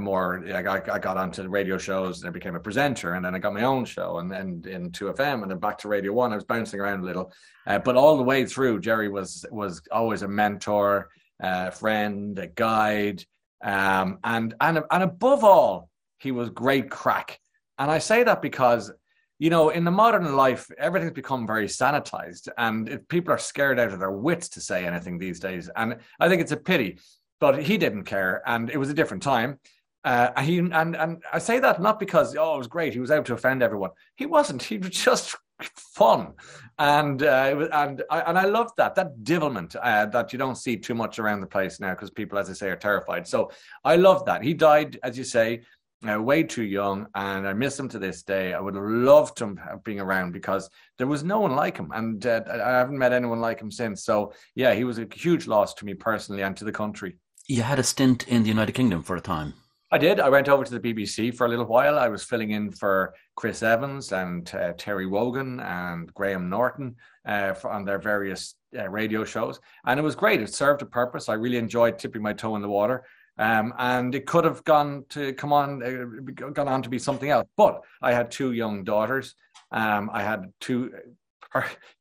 more. 0.00 0.44
I 0.52 0.60
got, 0.62 0.88
I 0.90 0.98
got 0.98 1.16
onto 1.16 1.42
the 1.42 1.48
radio 1.48 1.78
shows, 1.78 2.20
and 2.20 2.28
I 2.28 2.32
became 2.32 2.56
a 2.56 2.60
presenter, 2.60 3.14
and 3.14 3.24
then 3.24 3.34
I 3.34 3.38
got 3.38 3.54
my 3.54 3.62
own 3.62 3.84
show, 3.84 4.18
and 4.18 4.30
then 4.30 4.62
in 4.66 4.92
Two 4.92 5.06
FM, 5.06 5.42
and 5.42 5.50
then 5.50 5.58
back 5.58 5.78
to 5.78 5.88
Radio 5.88 6.12
One. 6.12 6.32
I 6.32 6.36
was 6.36 6.44
bouncing 6.44 6.80
around 6.80 7.00
a 7.00 7.06
little, 7.06 7.32
uh, 7.66 7.78
but 7.78 7.96
all 7.96 8.16
the 8.16 8.22
way 8.22 8.44
through, 8.44 8.80
Gerry 8.80 9.08
was 9.08 9.46
was 9.50 9.80
always 9.90 10.22
a 10.22 10.28
mentor, 10.28 11.08
a 11.40 11.70
friend, 11.70 12.38
a 12.38 12.46
guide, 12.46 13.24
um, 13.62 14.18
and 14.24 14.54
and 14.60 14.82
and 14.90 15.02
above 15.02 15.44
all, 15.44 15.90
he 16.18 16.32
was 16.32 16.50
great 16.50 16.90
crack. 16.90 17.38
And 17.78 17.90
I 17.90 17.98
say 17.98 18.24
that 18.24 18.42
because 18.42 18.92
you 19.38 19.50
know, 19.50 19.68
in 19.68 19.84
the 19.84 19.90
modern 19.90 20.34
life, 20.34 20.68
everything's 20.78 21.12
become 21.12 21.46
very 21.46 21.66
sanitized, 21.66 22.48
and 22.58 23.00
people 23.08 23.32
are 23.32 23.38
scared 23.38 23.78
out 23.78 23.92
of 23.92 24.00
their 24.00 24.10
wits 24.10 24.48
to 24.50 24.60
say 24.60 24.84
anything 24.84 25.16
these 25.16 25.38
days. 25.38 25.70
And 25.76 25.98
I 26.18 26.28
think 26.28 26.42
it's 26.42 26.52
a 26.52 26.56
pity, 26.56 26.98
but 27.38 27.62
he 27.62 27.78
didn't 27.78 28.04
care, 28.04 28.42
and 28.46 28.68
it 28.68 28.78
was 28.78 28.90
a 28.90 28.94
different 28.94 29.22
time. 29.22 29.60
Uh, 30.04 30.40
he 30.42 30.58
and 30.58 30.96
and 30.96 31.22
I 31.32 31.38
say 31.38 31.60
that 31.60 31.80
not 31.80 32.00
because 32.00 32.34
oh 32.36 32.54
it 32.54 32.58
was 32.58 32.66
great, 32.66 32.92
he 32.92 33.00
was 33.00 33.10
out 33.10 33.26
to 33.26 33.34
offend 33.34 33.62
everyone. 33.62 33.90
He 34.16 34.26
wasn't. 34.26 34.62
He 34.68 34.78
was 34.78 34.90
just 34.90 35.36
fun, 35.60 36.34
and 36.78 37.22
uh, 37.22 37.68
and 37.72 38.02
I, 38.10 38.20
and 38.20 38.38
I 38.38 38.44
loved 38.44 38.72
that 38.76 38.94
that 38.94 39.18
divilment 39.22 39.76
uh, 39.80 40.06
that 40.06 40.32
you 40.32 40.38
don't 40.38 40.56
see 40.56 40.76
too 40.76 40.94
much 40.94 41.18
around 41.18 41.40
the 41.40 41.46
place 41.46 41.80
now 41.80 41.90
because 41.90 42.10
people, 42.10 42.38
as 42.38 42.50
I 42.50 42.52
say, 42.52 42.68
are 42.68 42.76
terrified. 42.76 43.26
So 43.26 43.50
I 43.84 43.96
loved 43.96 44.26
that. 44.26 44.42
He 44.42 44.54
died, 44.54 44.98
as 45.02 45.18
you 45.18 45.24
say, 45.24 45.62
uh, 46.08 46.20
way 46.20 46.42
too 46.42 46.62
young, 46.62 47.06
and 47.14 47.46
I 47.46 47.52
miss 47.52 47.78
him 47.78 47.88
to 47.88 47.98
this 47.98 48.22
day. 48.22 48.54
I 48.54 48.60
would 48.60 48.74
have 48.74 48.84
loved 48.84 49.40
him 49.40 49.58
being 49.84 50.00
around 50.00 50.32
because 50.32 50.70
there 50.96 51.06
was 51.06 51.24
no 51.24 51.40
one 51.40 51.56
like 51.56 51.76
him, 51.76 51.90
and 51.92 52.24
uh, 52.24 52.42
I 52.48 52.70
haven't 52.70 52.98
met 52.98 53.12
anyone 53.12 53.40
like 53.40 53.60
him 53.60 53.70
since. 53.70 54.04
So, 54.04 54.32
yeah, 54.54 54.74
he 54.74 54.84
was 54.84 54.98
a 54.98 55.08
huge 55.12 55.46
loss 55.46 55.74
to 55.74 55.84
me 55.84 55.94
personally 55.94 56.42
and 56.42 56.56
to 56.56 56.64
the 56.64 56.72
country. 56.72 57.18
You 57.48 57.62
had 57.62 57.78
a 57.78 57.82
stint 57.82 58.28
in 58.28 58.42
the 58.42 58.48
United 58.48 58.72
Kingdom 58.72 59.02
for 59.02 59.16
a 59.16 59.20
time. 59.20 59.54
I 59.90 59.96
did. 59.96 60.20
I 60.20 60.28
went 60.28 60.50
over 60.50 60.64
to 60.64 60.78
the 60.78 60.80
BBC 60.80 61.34
for 61.34 61.46
a 61.46 61.48
little 61.48 61.64
while. 61.64 61.98
I 61.98 62.08
was 62.08 62.22
filling 62.22 62.50
in 62.50 62.70
for 62.70 63.14
Chris 63.38 63.62
Evans 63.62 64.10
and 64.10 64.52
uh, 64.52 64.72
Terry 64.76 65.06
Wogan 65.06 65.60
and 65.60 66.12
Graham 66.12 66.48
Norton 66.50 66.96
uh, 67.24 67.54
on 67.62 67.84
their 67.84 68.00
various 68.00 68.56
uh, 68.76 68.88
radio 68.88 69.22
shows, 69.22 69.60
and 69.86 70.00
it 70.00 70.02
was 70.02 70.16
great. 70.16 70.42
It 70.42 70.52
served 70.52 70.82
a 70.82 70.86
purpose. 70.86 71.28
I 71.28 71.34
really 71.34 71.56
enjoyed 71.56 72.00
tipping 72.00 72.20
my 72.20 72.32
toe 72.32 72.56
in 72.56 72.62
the 72.62 72.68
water. 72.68 73.04
Um, 73.38 73.74
and 73.78 74.12
it 74.12 74.26
could 74.26 74.44
have 74.44 74.64
gone 74.64 75.04
to 75.10 75.34
come 75.34 75.52
on, 75.52 75.80
uh, 75.84 76.50
gone 76.50 76.66
on 76.66 76.82
to 76.82 76.88
be 76.88 76.98
something 76.98 77.30
else. 77.30 77.46
But 77.56 77.84
I 78.02 78.12
had 78.12 78.32
two 78.32 78.50
young 78.54 78.82
daughters. 78.82 79.36
Um, 79.70 80.10
I 80.12 80.24
had 80.24 80.52
two 80.58 80.92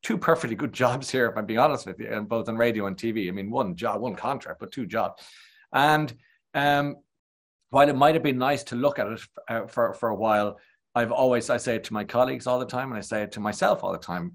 two 0.01 0.17
perfectly 0.17 0.55
good 0.55 0.73
jobs 0.73 1.07
here, 1.11 1.27
if 1.29 1.37
I'm 1.37 1.45
being 1.45 1.59
honest 1.59 1.85
with 1.85 1.99
you, 1.99 2.11
and 2.11 2.27
both 2.27 2.49
on 2.49 2.57
radio 2.57 2.87
and 2.87 2.97
TV. 2.97 3.27
I 3.27 3.31
mean, 3.31 3.51
one 3.51 3.75
job, 3.75 4.01
one 4.01 4.15
contract, 4.15 4.59
but 4.59 4.71
two 4.71 4.87
jobs. 4.87 5.21
And 5.71 6.11
um, 6.55 6.95
while 7.69 7.89
it 7.89 7.95
might 7.95 8.15
have 8.15 8.23
been 8.23 8.39
nice 8.39 8.63
to 8.63 8.75
look 8.75 8.97
at 8.97 9.05
it 9.05 9.21
uh, 9.47 9.67
for 9.67 9.93
for 9.93 10.09
a 10.09 10.15
while, 10.15 10.57
I've 10.97 11.11
always 11.11 11.49
I 11.49 11.57
say 11.57 11.75
it 11.75 11.83
to 11.85 11.93
my 11.93 12.03
colleagues 12.03 12.47
all 12.47 12.59
the 12.59 12.65
time, 12.65 12.89
and 12.91 12.97
I 12.97 13.01
say 13.01 13.21
it 13.23 13.31
to 13.33 13.39
myself 13.39 13.83
all 13.83 13.91
the 13.91 14.07
time. 14.13 14.33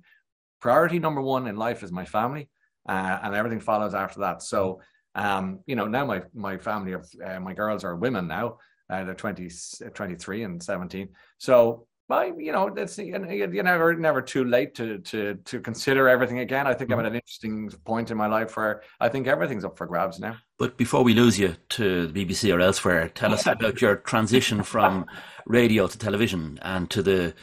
Priority 0.61 0.99
number 0.99 1.21
one 1.21 1.47
in 1.47 1.57
life 1.57 1.83
is 1.83 1.91
my 1.91 2.05
family, 2.05 2.49
uh, 2.89 3.19
and 3.23 3.35
everything 3.35 3.61
follows 3.61 3.95
after 3.95 4.21
that. 4.21 4.43
So 4.43 4.81
um, 5.15 5.61
you 5.67 5.77
know, 5.77 5.87
now 5.87 6.05
my 6.05 6.23
my 6.35 6.59
family 6.59 6.93
of 6.93 7.09
uh, 7.25 7.41
my 7.41 7.55
girls 7.55 7.85
are 7.85 7.97
women 7.97 8.27
now. 8.29 8.59
Uh, 8.89 9.05
they're 9.05 9.15
20, 9.15 9.49
23 9.95 10.43
and 10.43 10.63
17. 10.63 11.09
So 11.39 11.87
You 12.21 12.53
know, 12.53 12.69
it's 12.69 12.99
you 12.99 13.63
never 13.63 13.95
never 13.95 14.23
too 14.23 14.45
late 14.45 14.75
to 14.75 14.99
to 14.99 15.35
to 15.35 15.61
consider 15.61 16.09
everything 16.09 16.41
again. 16.41 16.67
I 16.67 16.75
think 16.75 16.93
I'm 16.93 17.01
at 17.01 17.07
an 17.07 17.15
interesting 17.15 17.71
point 17.85 18.11
in 18.11 18.17
my 18.17 18.27
life 18.27 18.57
where 18.57 18.83
I 19.01 19.09
think 19.09 19.27
everything's 19.27 19.65
up 19.65 19.77
for 19.79 19.87
grabs 19.87 20.21
now. 20.21 20.37
But 20.59 20.77
before 20.77 21.03
we 21.03 21.15
lose 21.15 21.39
you 21.39 21.57
to 21.71 22.07
the 22.07 22.25
BBC 22.25 22.55
or 22.55 22.61
elsewhere, 22.61 23.09
tell 23.09 23.33
us 23.33 23.47
about 23.47 23.81
your 23.81 23.97
transition 23.97 24.63
from 24.63 25.07
radio 25.47 25.87
to 25.87 25.99
television 25.99 26.59
and 26.63 26.91
to 26.91 27.03
the 27.03 27.35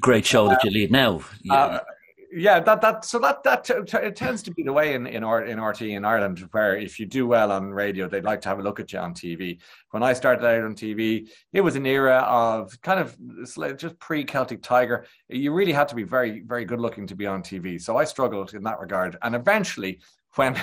great 0.00 0.24
show 0.24 0.48
that 0.48 0.62
you 0.64 0.70
lead 0.70 0.90
now. 0.90 1.20
Uh, 1.50 1.80
yeah, 2.34 2.60
that 2.60 2.80
that 2.80 3.04
so 3.04 3.18
that 3.18 3.42
that 3.42 3.64
t- 3.64 3.74
t- 3.86 3.96
it 3.98 4.16
tends 4.16 4.42
to 4.44 4.50
be 4.50 4.62
the 4.62 4.72
way 4.72 4.94
in 4.94 5.06
in, 5.06 5.22
R, 5.22 5.44
in 5.44 5.60
RT 5.60 5.82
in 5.82 6.04
Ireland, 6.04 6.38
where 6.52 6.76
if 6.76 6.98
you 6.98 7.06
do 7.06 7.26
well 7.26 7.52
on 7.52 7.70
radio, 7.70 8.08
they'd 8.08 8.24
like 8.24 8.40
to 8.42 8.48
have 8.48 8.58
a 8.58 8.62
look 8.62 8.80
at 8.80 8.92
you 8.92 8.98
on 8.98 9.12
TV. 9.14 9.58
When 9.90 10.02
I 10.02 10.14
started 10.14 10.46
out 10.46 10.64
on 10.64 10.74
TV, 10.74 11.28
it 11.52 11.60
was 11.60 11.76
an 11.76 11.86
era 11.86 12.18
of 12.26 12.80
kind 12.80 13.00
of 13.00 13.16
just 13.76 13.98
pre 13.98 14.24
Celtic 14.24 14.62
Tiger. 14.62 15.06
You 15.28 15.52
really 15.52 15.72
had 15.72 15.88
to 15.88 15.94
be 15.94 16.04
very 16.04 16.40
very 16.40 16.64
good 16.64 16.80
looking 16.80 17.06
to 17.08 17.14
be 17.14 17.26
on 17.26 17.42
TV. 17.42 17.80
So 17.80 17.98
I 17.98 18.04
struggled 18.04 18.54
in 18.54 18.62
that 18.64 18.80
regard, 18.80 19.16
and 19.22 19.34
eventually. 19.34 20.00
When 20.36 20.58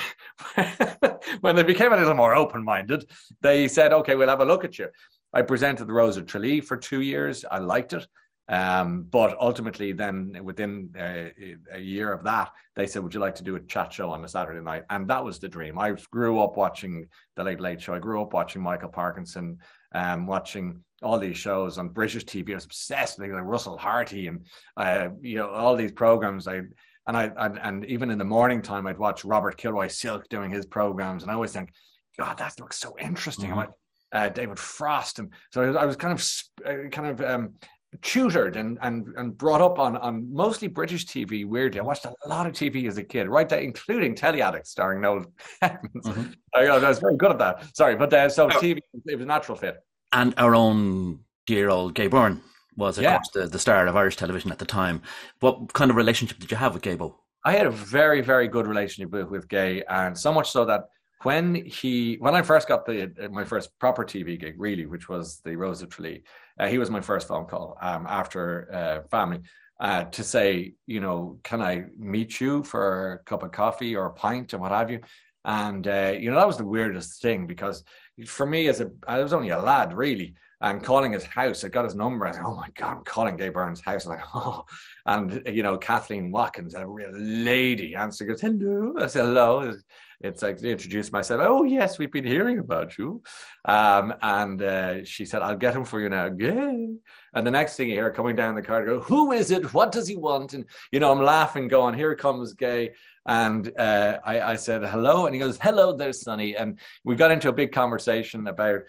when 1.41 1.55
they 1.55 1.61
became 1.61 1.93
a 1.93 1.95
little 1.95 2.15
more 2.15 2.33
open 2.33 2.63
minded, 2.63 3.07
they 3.41 3.67
said, 3.67 3.93
"Okay, 3.93 4.15
we'll 4.15 4.27
have 4.27 4.41
a 4.41 4.45
look 4.45 4.63
at 4.63 4.79
you." 4.79 4.88
I 5.31 5.43
presented 5.43 5.85
the 5.85 5.93
Rose 5.93 6.17
of 6.17 6.25
Tralee 6.25 6.61
for 6.61 6.75
two 6.75 7.01
years. 7.01 7.45
I 7.45 7.59
liked 7.59 7.93
it. 7.93 8.07
Um, 8.50 9.03
but 9.03 9.38
ultimately, 9.39 9.91
then 9.91 10.39
within 10.44 10.89
uh, 11.00 11.29
a 11.72 11.79
year 11.79 12.12
of 12.12 12.24
that, 12.24 12.51
they 12.75 12.88
said, 12.88 13.03
"Would 13.03 13.13
you 13.13 13.20
like 13.20 13.36
to 13.36 13.44
do 13.44 13.56
a 13.56 13.60
chat 13.60 13.94
show 13.94 14.10
on 14.10 14.25
a 14.25 14.27
Saturday 14.27 14.60
night?" 14.60 14.86
And 14.89 15.08
that 15.08 15.24
was 15.24 15.38
the 15.38 15.48
dream. 15.48 15.77
I 15.77 15.96
grew 16.10 16.39
up 16.39 16.58
watching 16.58 17.08
the 17.36 17.44
Late 17.44 17.60
Late 17.60 17.79
Show. 17.79 17.94
I 17.94 18.00
grew 18.00 18.22
up 18.22 18.34
watching 18.34 18.63
Michael 18.63 18.89
Parkinson, 18.89 19.60
um, 19.94 20.25
watching 20.25 20.84
all 21.03 21.20
these 21.20 21.38
shows 21.38 21.77
on 21.77 21.89
British 21.89 22.25
TV. 22.25 22.51
I 22.51 22.56
was 22.56 22.65
obsessed 22.65 23.20
with 23.20 23.29
like 23.29 23.44
Russell 23.44 23.77
Harty 23.77 24.27
and 24.27 24.46
uh, 24.75 25.10
you 25.22 25.38
know 25.38 25.50
all 25.50 25.75
these 25.75 25.91
programs. 25.91 26.48
I 26.48 26.62
and 27.06 27.18
I 27.18 27.32
and, 27.38 27.60
and 27.62 27.86
even 27.86 28.10
in 28.10 28.18
the 28.18 28.25
morning 28.25 28.63
time, 28.63 28.88
I'd 28.88 28.98
watch 28.98 29.25
Robert 29.25 29.58
Kilroy 29.58 29.89
Silk 29.89 30.27
doing 30.27 30.50
his 30.50 30.65
programs, 30.65 31.22
and 31.22 31.32
I 31.32 31.36
always 31.36 31.53
think, 31.53 31.72
God, 32.18 32.39
that 32.39 32.60
looks 32.60 32.79
so 32.79 32.96
interesting. 33.00 33.51
Mm-hmm. 33.51 33.72
uh, 34.12 34.29
David 34.29 34.58
Frost, 34.58 35.20
and 35.20 35.32
so 35.53 35.62
I 35.62 35.68
was, 35.68 35.75
I 35.75 35.86
was 35.86 35.96
kind 35.98 36.13
of 36.13 36.25
uh, 36.65 36.89
kind 36.89 37.08
of 37.08 37.22
um, 37.22 37.53
tutored 38.01 38.55
and, 38.55 38.77
and 38.81 39.08
and 39.17 39.38
brought 39.38 39.62
up 39.62 39.79
on 39.79 39.98
on 39.98 40.31
mostly 40.34 40.67
British 40.67 41.05
TV. 41.05 41.46
Weirdly, 41.46 41.79
I 41.79 41.84
watched 41.84 42.05
a 42.05 42.13
lot 42.27 42.46
of 42.46 42.53
TV 42.53 42.88
as 42.88 42.98
a 42.98 43.03
kid, 43.03 43.27
right 43.27 43.50
there, 43.50 43.60
including 43.60 44.15
Telly 44.15 44.41
Addicts, 44.41 44.69
starring 44.69 45.01
Noel 45.01 45.25
mm-hmm. 45.63 46.31
I, 46.55 46.67
I, 46.67 46.77
was 46.77 47.00
very 47.00 47.17
good 47.17 47.31
at 47.31 47.39
that. 47.39 47.75
Sorry, 47.75 47.96
but 47.96 48.13
uh, 48.13 48.29
so 48.29 48.50
TV 48.50 48.77
it 49.05 49.15
was 49.15 49.24
a 49.24 49.25
natural 49.25 49.58
fit. 49.58 49.77
And 50.12 50.34
our 50.38 50.55
own 50.55 51.19
dear 51.46 51.69
old 51.69 51.96
Gay 51.96 52.08
Byrne 52.08 52.41
was, 52.77 52.98
of 52.98 53.03
yeah. 53.03 53.17
course, 53.17 53.29
the, 53.34 53.48
the 53.48 53.60
star 53.60 53.86
of 53.86 53.96
Irish 53.96 54.15
television 54.15 54.51
at 54.51 54.60
the 54.60 54.65
time. 54.65 55.01
What 55.39 55.74
kind 55.74 55.91
of 55.91 55.98
relationship 55.98 56.39
did 56.39 56.50
you 56.50 56.58
have 56.58 56.74
with 56.74 56.84
Gaybo? 56.84 57.15
I 57.46 57.53
had 57.53 57.65
a 57.65 57.72
very, 57.72 58.22
very 58.22 58.48
good 58.48 58.67
relationship 58.67 59.12
with, 59.12 59.29
with 59.29 59.48
Gay, 59.48 59.84
and 59.89 60.17
so 60.17 60.31
much 60.31 60.51
so 60.51 60.65
that 60.65 60.89
when 61.24 61.55
he, 61.55 62.15
when 62.15 62.36
I 62.36 62.41
first 62.41 62.67
got 62.67 62.86
the 62.86 63.12
my 63.31 63.43
first 63.43 63.77
proper 63.79 64.05
TV 64.05 64.39
gig, 64.39 64.55
really, 64.58 64.86
which 64.86 65.10
was 65.10 65.41
the 65.43 65.55
Rose 65.55 65.81
of 65.81 65.89
Tralee, 65.89 66.24
uh, 66.59 66.67
he 66.67 66.77
was 66.77 66.89
my 66.89 67.01
first 67.01 67.27
phone 67.27 67.45
call 67.45 67.77
um, 67.81 68.05
after 68.07 68.73
uh, 68.73 69.07
family 69.09 69.39
uh, 69.79 70.03
to 70.05 70.23
say, 70.23 70.73
you 70.85 70.99
know, 70.99 71.39
can 71.43 71.61
I 71.61 71.85
meet 71.97 72.41
you 72.41 72.63
for 72.63 73.13
a 73.13 73.19
cup 73.19 73.43
of 73.43 73.51
coffee 73.51 73.95
or 73.95 74.07
a 74.07 74.13
pint 74.13 74.53
and 74.53 74.61
what 74.61 74.71
have 74.71 74.91
you? 74.91 74.99
And 75.45 75.87
uh, 75.87 76.13
you 76.19 76.29
know 76.29 76.35
that 76.35 76.47
was 76.47 76.57
the 76.57 76.65
weirdest 76.65 77.21
thing 77.21 77.47
because 77.47 77.83
for 78.25 78.45
me 78.45 78.67
as 78.67 78.81
a 78.81 78.91
I 79.07 79.23
was 79.23 79.31
only 79.31 79.49
a 79.49 79.59
lad 79.59 79.93
really, 79.93 80.35
and 80.61 80.83
calling 80.83 81.13
his 81.13 81.23
house. 81.23 81.63
I 81.63 81.69
got 81.69 81.85
his 81.85 81.95
number. 81.95 82.25
I 82.27 82.31
said, 82.31 82.43
"Oh 82.45 82.55
my 82.55 82.67
god, 82.75 82.97
I'm 82.97 83.03
calling 83.05 83.37
Gay 83.37 83.49
Byrne's 83.49 83.81
house." 83.81 84.05
I'm 84.05 84.11
like, 84.11 84.25
"Oh," 84.35 84.65
and 85.05 85.41
you 85.47 85.63
know 85.63 85.77
Kathleen 85.77 86.31
Watkins, 86.31 86.75
a 86.75 86.85
real 86.85 87.11
lady, 87.13 87.95
answered. 87.95 88.27
Goes, 88.27 88.41
"Hello." 88.41 88.95
I 88.99 89.07
said, 89.07 89.25
"Hello." 89.25 89.73
It's 90.21 90.41
like 90.41 90.61
introduced 90.61 91.13
myself. 91.13 91.41
Oh 91.43 91.63
yes, 91.63 91.97
we've 91.97 92.11
been 92.11 92.25
hearing 92.25 92.59
about 92.59 92.97
you. 92.97 93.23
Um, 93.63 94.13
and 94.21 94.61
uh, 94.61 95.05
she 95.05 95.25
said, 95.25 95.41
"I'll 95.41 95.55
get 95.55 95.75
him 95.75 95.85
for 95.85 96.01
you 96.01 96.09
now." 96.09 96.27
Gay. 96.27 96.89
And 97.33 97.47
the 97.47 97.51
next 97.51 97.77
thing 97.77 97.88
you 97.88 97.95
hear 97.95 98.11
coming 98.11 98.35
down 98.35 98.55
the 98.55 98.61
car, 98.61 98.85
go, 98.85 98.99
"Who 98.99 99.31
is 99.31 99.49
it? 99.49 99.73
What 99.73 99.93
does 99.93 100.09
he 100.09 100.17
want?" 100.17 100.53
And 100.53 100.65
you 100.91 100.99
know, 100.99 101.11
I'm 101.11 101.23
laughing, 101.23 101.69
going, 101.69 101.95
"Here 101.95 102.15
comes 102.15 102.53
Gay." 102.53 102.91
And 103.25 103.71
uh, 103.79 104.19
I, 104.25 104.41
I, 104.41 104.55
said 104.55 104.83
hello, 104.83 105.25
and 105.25 105.33
he 105.33 105.39
goes, 105.39 105.57
"Hello 105.57 105.95
there, 105.95 106.11
Sonny." 106.11 106.57
And 106.57 106.79
we 107.05 107.15
got 107.15 107.31
into 107.31 107.47
a 107.47 107.53
big 107.53 107.71
conversation 107.71 108.47
about 108.47 108.81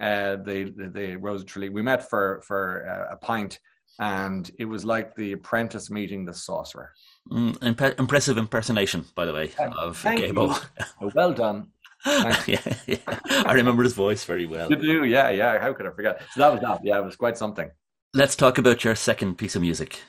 uh, 0.00 0.36
the, 0.36 0.72
the, 0.74 0.88
the 0.88 1.16
Rose 1.16 1.44
Tralee. 1.44 1.68
We 1.68 1.82
met 1.82 2.08
for 2.08 2.40
for 2.46 2.88
uh, 2.88 3.14
a 3.14 3.16
pint, 3.18 3.60
and 3.98 4.50
it 4.58 4.64
was 4.64 4.86
like 4.86 5.14
the 5.14 5.32
apprentice 5.32 5.90
meeting 5.90 6.24
the 6.24 6.32
sorcerer. 6.32 6.92
Mm, 7.30 7.62
imp- 7.62 7.98
impressive 7.98 8.38
impersonation, 8.38 9.04
by 9.14 9.24
the 9.24 9.32
way, 9.32 9.52
of 9.78 10.02
Gaybo. 10.02 10.64
well 11.14 11.32
done. 11.32 11.68
yeah, 12.06 12.74
yeah, 12.86 12.96
I 13.46 13.52
remember 13.52 13.82
his 13.82 13.92
voice 13.92 14.24
very 14.24 14.46
well. 14.46 14.70
You 14.70 14.76
do, 14.76 15.04
yeah, 15.04 15.28
yeah. 15.30 15.58
How 15.58 15.72
could 15.74 15.86
I 15.86 15.90
forget? 15.90 16.22
So 16.32 16.40
that 16.40 16.52
was 16.52 16.60
that. 16.62 16.80
Yeah, 16.82 16.98
it 16.98 17.04
was 17.04 17.16
quite 17.16 17.36
something. 17.36 17.70
Let's 18.14 18.34
talk 18.34 18.58
about 18.58 18.82
your 18.82 18.94
second 18.94 19.36
piece 19.36 19.54
of 19.54 19.62
music. 19.62 20.00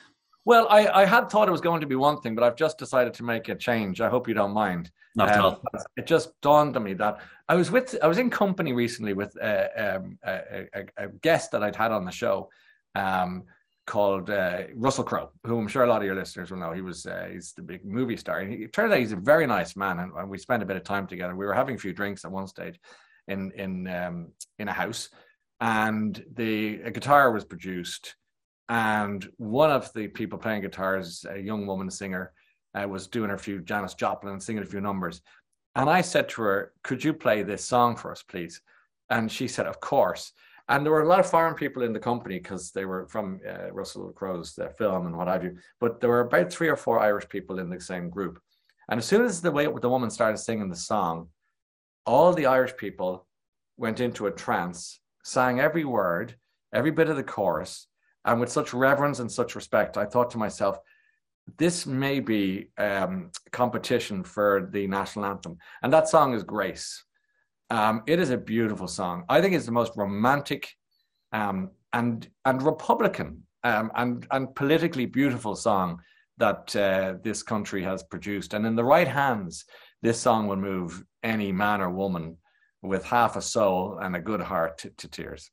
Well, 0.44 0.66
I, 0.70 0.88
I 0.88 1.04
had 1.04 1.30
thought 1.30 1.48
it 1.48 1.52
was 1.52 1.60
going 1.60 1.82
to 1.82 1.86
be 1.86 1.94
one 1.94 2.20
thing, 2.20 2.34
but 2.34 2.42
I've 2.42 2.56
just 2.56 2.78
decided 2.78 3.14
to 3.14 3.22
make 3.22 3.48
a 3.48 3.54
change. 3.54 4.00
I 4.00 4.08
hope 4.08 4.26
you 4.26 4.34
don't 4.34 4.52
mind. 4.52 4.90
Not 5.14 5.28
at 5.28 5.38
um, 5.38 5.44
all. 5.44 5.62
It 5.96 6.06
just 6.06 6.32
dawned 6.40 6.76
on 6.76 6.82
me 6.82 6.94
that 6.94 7.18
I 7.48 7.54
was 7.54 7.70
with 7.70 7.94
I 8.02 8.06
was 8.06 8.18
in 8.18 8.30
company 8.30 8.72
recently 8.72 9.12
with 9.12 9.36
uh, 9.40 9.68
um, 9.76 10.18
a, 10.24 10.66
a, 10.74 10.84
a, 10.96 11.08
guest 11.20 11.52
that 11.52 11.62
I'd 11.62 11.76
had 11.76 11.92
on 11.92 12.06
the 12.06 12.10
show 12.10 12.48
um, 12.94 13.44
called 13.86 14.30
uh, 14.30 14.62
Russell 14.74 15.04
Crowe, 15.04 15.30
who 15.44 15.58
I'm 15.58 15.68
sure 15.68 15.84
a 15.84 15.88
lot 15.88 16.02
of 16.02 16.06
your 16.06 16.14
listeners 16.14 16.50
will 16.50 16.58
know. 16.58 16.72
He 16.72 16.82
was 16.82 17.06
uh, 17.06 17.28
he's 17.30 17.52
the 17.52 17.62
big 17.62 17.84
movie 17.84 18.16
star, 18.16 18.40
and 18.40 18.52
he, 18.52 18.64
it 18.64 18.72
turns 18.72 18.92
out 18.92 18.98
he's 18.98 19.12
a 19.12 19.16
very 19.16 19.46
nice 19.46 19.76
man, 19.76 19.98
and, 19.98 20.12
and, 20.16 20.28
we 20.28 20.38
spent 20.38 20.62
a 20.62 20.66
bit 20.66 20.76
of 20.76 20.84
time 20.84 21.06
together. 21.06 21.34
We 21.34 21.46
were 21.46 21.54
having 21.54 21.74
a 21.74 21.78
few 21.78 21.92
drinks 21.92 22.24
at 22.24 22.32
one 22.32 22.46
stage 22.46 22.78
in 23.28 23.52
in 23.52 23.86
um, 23.88 24.28
in 24.58 24.68
a 24.68 24.72
house, 24.72 25.10
and 25.60 26.24
the 26.34 26.80
a 26.82 26.90
guitar 26.90 27.32
was 27.32 27.44
produced 27.44 28.14
and 28.72 29.28
one 29.36 29.70
of 29.70 29.92
the 29.92 30.08
people 30.08 30.38
playing 30.38 30.62
guitars, 30.62 31.26
a 31.28 31.38
young 31.38 31.66
woman 31.66 31.90
singer, 31.90 32.32
uh, 32.74 32.88
was 32.88 33.06
doing 33.06 33.28
her 33.28 33.36
few 33.36 33.60
Janis 33.60 33.92
Joplin 33.92 34.40
singing 34.40 34.62
a 34.62 34.66
few 34.66 34.80
numbers. 34.80 35.20
And 35.74 35.90
I 35.90 36.00
said 36.00 36.30
to 36.30 36.42
her, 36.42 36.72
Could 36.82 37.04
you 37.04 37.12
play 37.12 37.42
this 37.42 37.66
song 37.66 37.96
for 37.96 38.10
us, 38.10 38.22
please? 38.22 38.62
And 39.10 39.30
she 39.30 39.46
said, 39.46 39.66
Of 39.66 39.80
course. 39.80 40.32
And 40.72 40.86
there 40.86 40.92
were 40.92 41.02
a 41.02 41.08
lot 41.08 41.20
of 41.20 41.28
foreign 41.28 41.54
people 41.54 41.82
in 41.82 41.92
the 41.92 41.98
company 42.00 42.38
because 42.38 42.70
they 42.70 42.86
were 42.86 43.06
from 43.06 43.40
uh, 43.46 43.70
Russell 43.72 44.10
Crowe's 44.12 44.58
uh, 44.58 44.70
film 44.78 45.04
and 45.06 45.14
what 45.14 45.28
have 45.28 45.44
you. 45.44 45.58
But 45.78 46.00
there 46.00 46.08
were 46.08 46.20
about 46.20 46.50
three 46.50 46.68
or 46.68 46.76
four 46.76 46.98
Irish 46.98 47.28
people 47.28 47.58
in 47.58 47.68
the 47.68 47.78
same 47.78 48.08
group. 48.08 48.40
And 48.88 48.96
as 48.96 49.04
soon 49.04 49.22
as 49.22 49.42
the 49.42 49.50
way 49.50 49.66
the 49.66 49.90
woman 49.90 50.08
started 50.08 50.38
singing 50.38 50.70
the 50.70 50.74
song, 50.74 51.28
all 52.06 52.32
the 52.32 52.46
Irish 52.46 52.74
people 52.78 53.26
went 53.76 54.00
into 54.00 54.28
a 54.28 54.32
trance, 54.32 54.98
sang 55.22 55.60
every 55.60 55.84
word, 55.84 56.36
every 56.72 56.90
bit 56.90 57.10
of 57.10 57.16
the 57.16 57.22
chorus, 57.22 57.86
and 58.24 58.40
with 58.40 58.50
such 58.50 58.72
reverence 58.72 59.18
and 59.18 59.30
such 59.30 59.54
respect, 59.54 59.98
I 59.98 60.06
thought 60.06 60.30
to 60.30 60.38
myself, 60.38 60.78
this 61.58 61.84
may 61.84 62.18
be 62.18 62.70
um, 62.78 63.30
competition 63.50 64.24
for 64.24 64.70
the 64.72 64.86
national 64.86 65.26
anthem. 65.26 65.58
And 65.82 65.92
that 65.92 66.08
song 66.08 66.32
is 66.32 66.44
Grace. 66.44 67.04
Um, 67.72 68.02
it 68.06 68.18
is 68.18 68.28
a 68.28 68.36
beautiful 68.36 68.86
song. 68.86 69.24
I 69.30 69.40
think 69.40 69.54
it's 69.54 69.64
the 69.64 69.72
most 69.72 69.92
romantic 69.96 70.68
um, 71.32 71.70
and 71.94 72.28
and 72.44 72.62
Republican 72.62 73.44
um, 73.64 73.90
and 73.94 74.26
and 74.30 74.54
politically 74.54 75.06
beautiful 75.06 75.56
song 75.56 76.02
that 76.36 76.76
uh, 76.76 77.14
this 77.24 77.42
country 77.42 77.82
has 77.82 78.02
produced. 78.02 78.52
And 78.52 78.66
in 78.66 78.76
the 78.76 78.84
right 78.84 79.08
hands, 79.08 79.64
this 80.02 80.20
song 80.20 80.48
will 80.48 80.56
move 80.56 81.02
any 81.22 81.50
man 81.50 81.80
or 81.80 81.88
woman 81.88 82.36
with 82.82 83.06
half 83.06 83.36
a 83.36 83.42
soul 83.42 83.98
and 84.02 84.14
a 84.16 84.20
good 84.20 84.42
heart 84.42 84.76
to, 84.78 84.90
to 84.90 85.08
tears. 85.08 85.50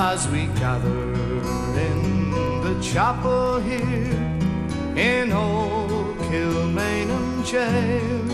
As 0.00 0.28
we 0.28 0.46
gather 0.58 1.12
in 1.76 2.30
the 2.62 2.78
chapel 2.80 3.58
here 3.58 4.14
in 4.96 5.32
old 5.32 6.16
Kilmainham 6.28 7.44
jail. 7.44 8.30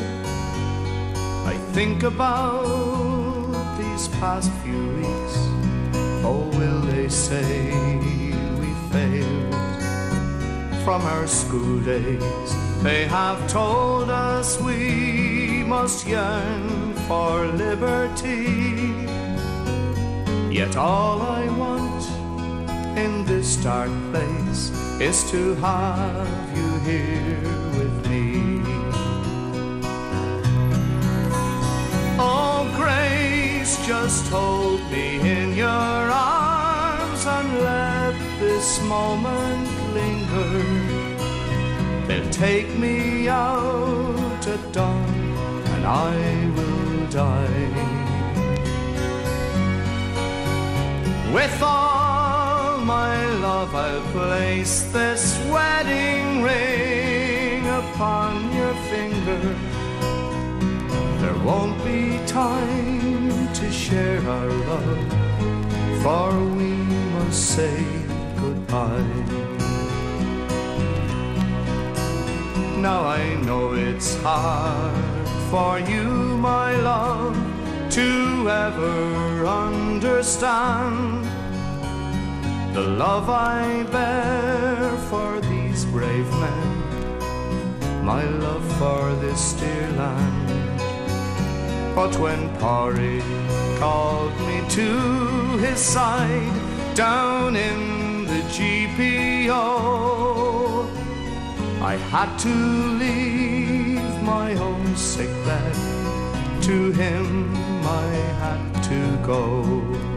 I 1.46 1.57
think 1.72 2.03
about 2.03 3.48
these 3.79 4.09
past 4.20 4.53
few 4.62 4.88
weeks. 4.96 5.37
Oh, 6.22 6.50
will 6.59 6.81
they 6.92 7.09
say 7.09 7.72
we 8.61 8.70
failed 8.92 9.55
from 10.85 11.00
our 11.03 11.27
school 11.27 11.81
days? 11.81 12.83
They 12.83 13.07
have 13.07 13.48
told 13.48 14.11
us 14.11 14.61
we 14.61 15.64
must 15.66 16.07
yearn 16.07 16.92
for 17.09 17.46
liberty 17.46 18.73
Yet 20.54 20.76
all 20.76 21.20
I 21.20 21.48
want 21.58 22.04
in 22.96 23.24
this 23.24 23.56
dark 23.56 23.90
place 24.12 24.70
is 25.00 25.28
to 25.32 25.56
have 25.56 26.56
you 26.56 26.78
here 26.90 27.40
with 27.76 28.08
me. 28.08 28.62
Oh, 32.20 32.72
grace, 32.76 33.84
just 33.84 34.30
hold 34.30 34.80
me 34.92 35.18
in 35.28 35.56
your 35.56 35.66
arms 35.66 37.26
and 37.26 37.48
let 37.58 38.14
this 38.38 38.80
moment 38.82 39.68
linger. 39.92 40.62
They'll 42.06 42.30
take 42.30 42.70
me 42.78 43.26
out 43.26 44.46
at 44.46 44.72
dawn 44.72 45.14
and 45.74 45.84
I 45.84 46.14
will 46.54 47.06
die. 47.10 48.03
With 51.35 51.61
all 51.62 52.79
my 52.79 53.27
love, 53.40 53.75
I'll 53.75 54.01
place 54.12 54.83
this 54.92 55.37
wedding 55.51 56.42
ring 56.42 57.66
upon 57.66 58.55
your 58.55 58.73
finger. 58.92 59.40
There 61.18 61.38
won't 61.44 61.85
be 61.85 62.25
time 62.25 63.53
to 63.53 63.73
share 63.73 64.20
our 64.20 64.51
love, 64.70 66.03
for 66.05 66.31
we 66.55 66.73
must 67.16 67.57
say 67.57 67.85
goodbye. 68.37 69.18
Now 72.79 73.03
I 73.03 73.35
know 73.44 73.73
it's 73.73 74.14
hard 74.23 75.29
for 75.51 75.81
you, 75.81 76.05
my 76.38 76.77
love, 76.77 77.37
to 77.90 78.49
ever 78.49 79.47
understand 79.47 81.23
the 82.74 82.82
love 82.82 83.30
I 83.30 83.84
bear 83.84 84.90
for 85.08 85.40
these 85.40 85.84
brave 85.84 86.28
men, 86.32 88.04
my 88.04 88.24
love 88.24 88.66
for 88.78 89.14
this 89.24 89.52
dear 89.52 89.88
land. 89.92 90.80
But 91.94 92.18
when 92.18 92.48
Parry 92.58 93.22
called 93.78 94.37
me 94.40 94.60
to 94.70 94.90
his 95.58 95.78
side 95.78 96.96
down 96.96 97.54
in 97.54 98.24
the 98.24 98.42
GPO, 98.56 99.60
I 101.80 101.94
had 102.10 102.37
to 102.38 102.54
leave 103.04 104.22
my 104.22 104.52
own 104.54 104.96
sick 104.96 105.30
bed. 105.44 105.76
To 106.62 106.90
him 106.90 107.54
I 107.87 108.06
had 108.42 108.82
to 108.90 109.00
go. 109.24 110.13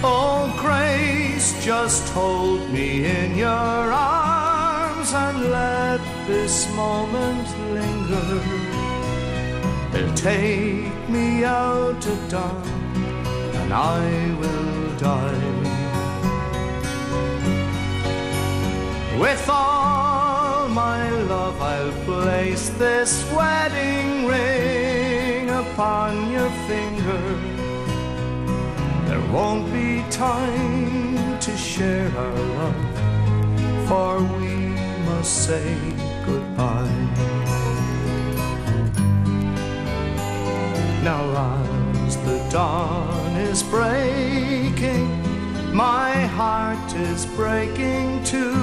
Oh, 0.00 0.54
grace 0.56 1.64
just 1.64 2.08
hold 2.10 2.70
me 2.70 3.04
in 3.04 3.36
your 3.36 3.48
arms 3.48 5.12
and 5.12 5.50
let 5.50 6.00
this 6.28 6.72
moment 6.76 7.48
linger. 7.72 8.40
They'll 9.90 10.14
take 10.14 11.08
me 11.08 11.44
out 11.44 12.06
at 12.06 12.30
dawn 12.30 12.62
and 13.54 13.72
I 13.72 14.36
will 14.38 14.96
die. 14.98 15.78
With 19.18 19.48
all 19.48 20.68
my 20.68 21.10
love, 21.22 21.60
I'll 21.60 22.04
place 22.04 22.68
this 22.78 23.28
wedding 23.32 24.26
ring 24.26 25.50
upon 25.50 26.30
your 26.30 26.50
finger. 26.68 27.57
Won't 29.32 29.70
be 29.70 30.02
time 30.10 31.38
to 31.38 31.54
share 31.54 32.10
our 32.16 32.32
love, 32.32 33.86
for 33.86 34.18
we 34.38 34.56
must 35.04 35.46
say 35.46 35.76
goodbye. 36.24 36.88
Now, 41.04 41.22
as 42.06 42.16
the 42.24 42.38
dawn 42.50 43.36
is 43.36 43.62
breaking, 43.62 45.06
my 45.74 46.12
heart 46.38 46.94
is 46.94 47.26
breaking 47.26 48.24
too. 48.24 48.54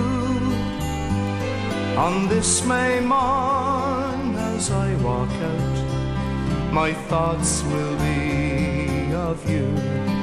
On 1.95 2.27
this 2.27 2.65
May 2.65 3.01
morn, 3.01 4.35
as 4.35 4.71
I 4.71 4.95
walk 4.95 5.29
out, 5.29 6.73
my 6.73 6.91
thoughts 7.07 7.61
will 7.63 7.95
be 7.99 9.13
of 9.13 9.47
you. 9.47 10.14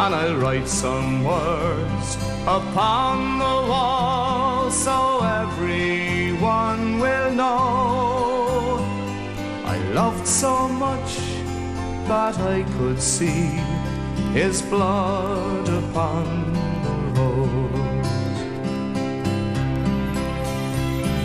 And 0.00 0.14
I'll 0.14 0.36
write 0.36 0.68
some 0.68 1.24
words 1.24 2.16
upon 2.46 3.40
the 3.40 3.68
wall 3.68 4.70
so 4.70 5.20
everyone 5.24 7.00
will 7.00 7.32
know 7.34 8.78
I 9.64 9.76
loved 9.92 10.24
so 10.24 10.68
much 10.68 11.16
that 12.06 12.38
I 12.38 12.62
could 12.78 13.02
see 13.02 13.50
his 14.32 14.62
blood 14.62 15.68
upon 15.68 16.52
the 16.84 17.20
rose. 17.20 18.38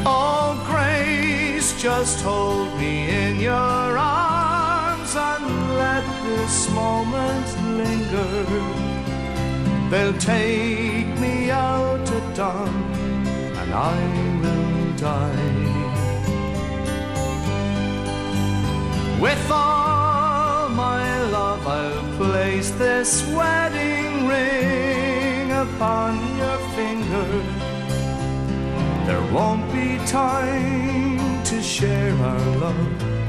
Oh, 0.04 0.62
grace, 0.66 1.80
just 1.80 2.22
hold 2.22 2.76
me 2.80 3.08
in 3.10 3.40
your 3.40 3.54
arms 3.54 4.43
and 5.16 5.46
let 5.78 6.06
this 6.24 6.70
moment 6.72 7.48
linger. 7.78 8.34
They'll 9.90 10.18
take 10.18 11.08
me 11.20 11.52
out 11.52 12.10
at 12.12 12.36
dawn 12.36 12.76
and 13.60 13.74
I 13.74 13.98
will 14.42 14.98
die. 14.98 15.74
With 19.22 19.52
all 19.52 20.70
my 20.70 21.24
love, 21.30 21.66
I'll 21.68 22.18
place 22.18 22.72
this 22.72 23.26
wedding 23.30 24.28
ring 24.28 25.52
upon 25.52 26.12
your 26.38 26.58
finger. 26.76 27.30
There 29.06 29.26
won't 29.32 29.72
be 29.72 29.98
time 30.08 31.44
to 31.44 31.62
share 31.62 32.16
our 32.16 32.46
love, 32.58 33.23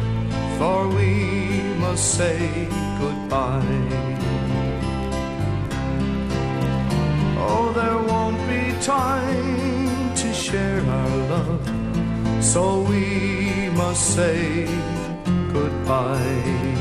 for 0.59 0.89
we 0.89 1.63
must 1.79 2.15
say 2.19 2.69
goodbye. 3.01 3.79
Oh, 7.39 7.73
there 7.75 8.01
won't 8.11 8.41
be 8.49 8.63
time 8.81 10.15
to 10.15 10.33
share 10.33 10.81
our 10.81 11.17
love, 11.33 11.65
so 12.43 12.83
we 12.83 13.71
must 13.71 14.15
say 14.17 14.67
goodbye. 15.53 16.74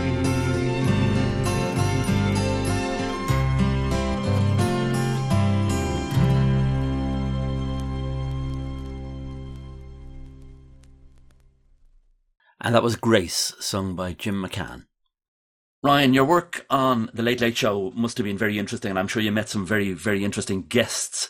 And 12.63 12.73
that 12.73 12.83
was 12.83 12.95
Grace, 12.95 13.53
sung 13.59 13.93
by 13.93 14.13
Jim 14.13 14.41
McCann. 14.41 14.85
Ryan, 15.83 16.13
your 16.13 16.23
work 16.23 16.65
on 16.69 17.11
The 17.13 17.21
Late 17.21 17.41
Late 17.41 17.57
Show 17.57 17.91
must 17.93 18.17
have 18.17 18.23
been 18.23 18.37
very 18.37 18.57
interesting, 18.57 18.89
and 18.89 18.97
I'm 18.97 19.09
sure 19.09 19.21
you 19.21 19.33
met 19.33 19.49
some 19.49 19.65
very, 19.65 19.91
very 19.91 20.23
interesting 20.23 20.63
guests. 20.63 21.29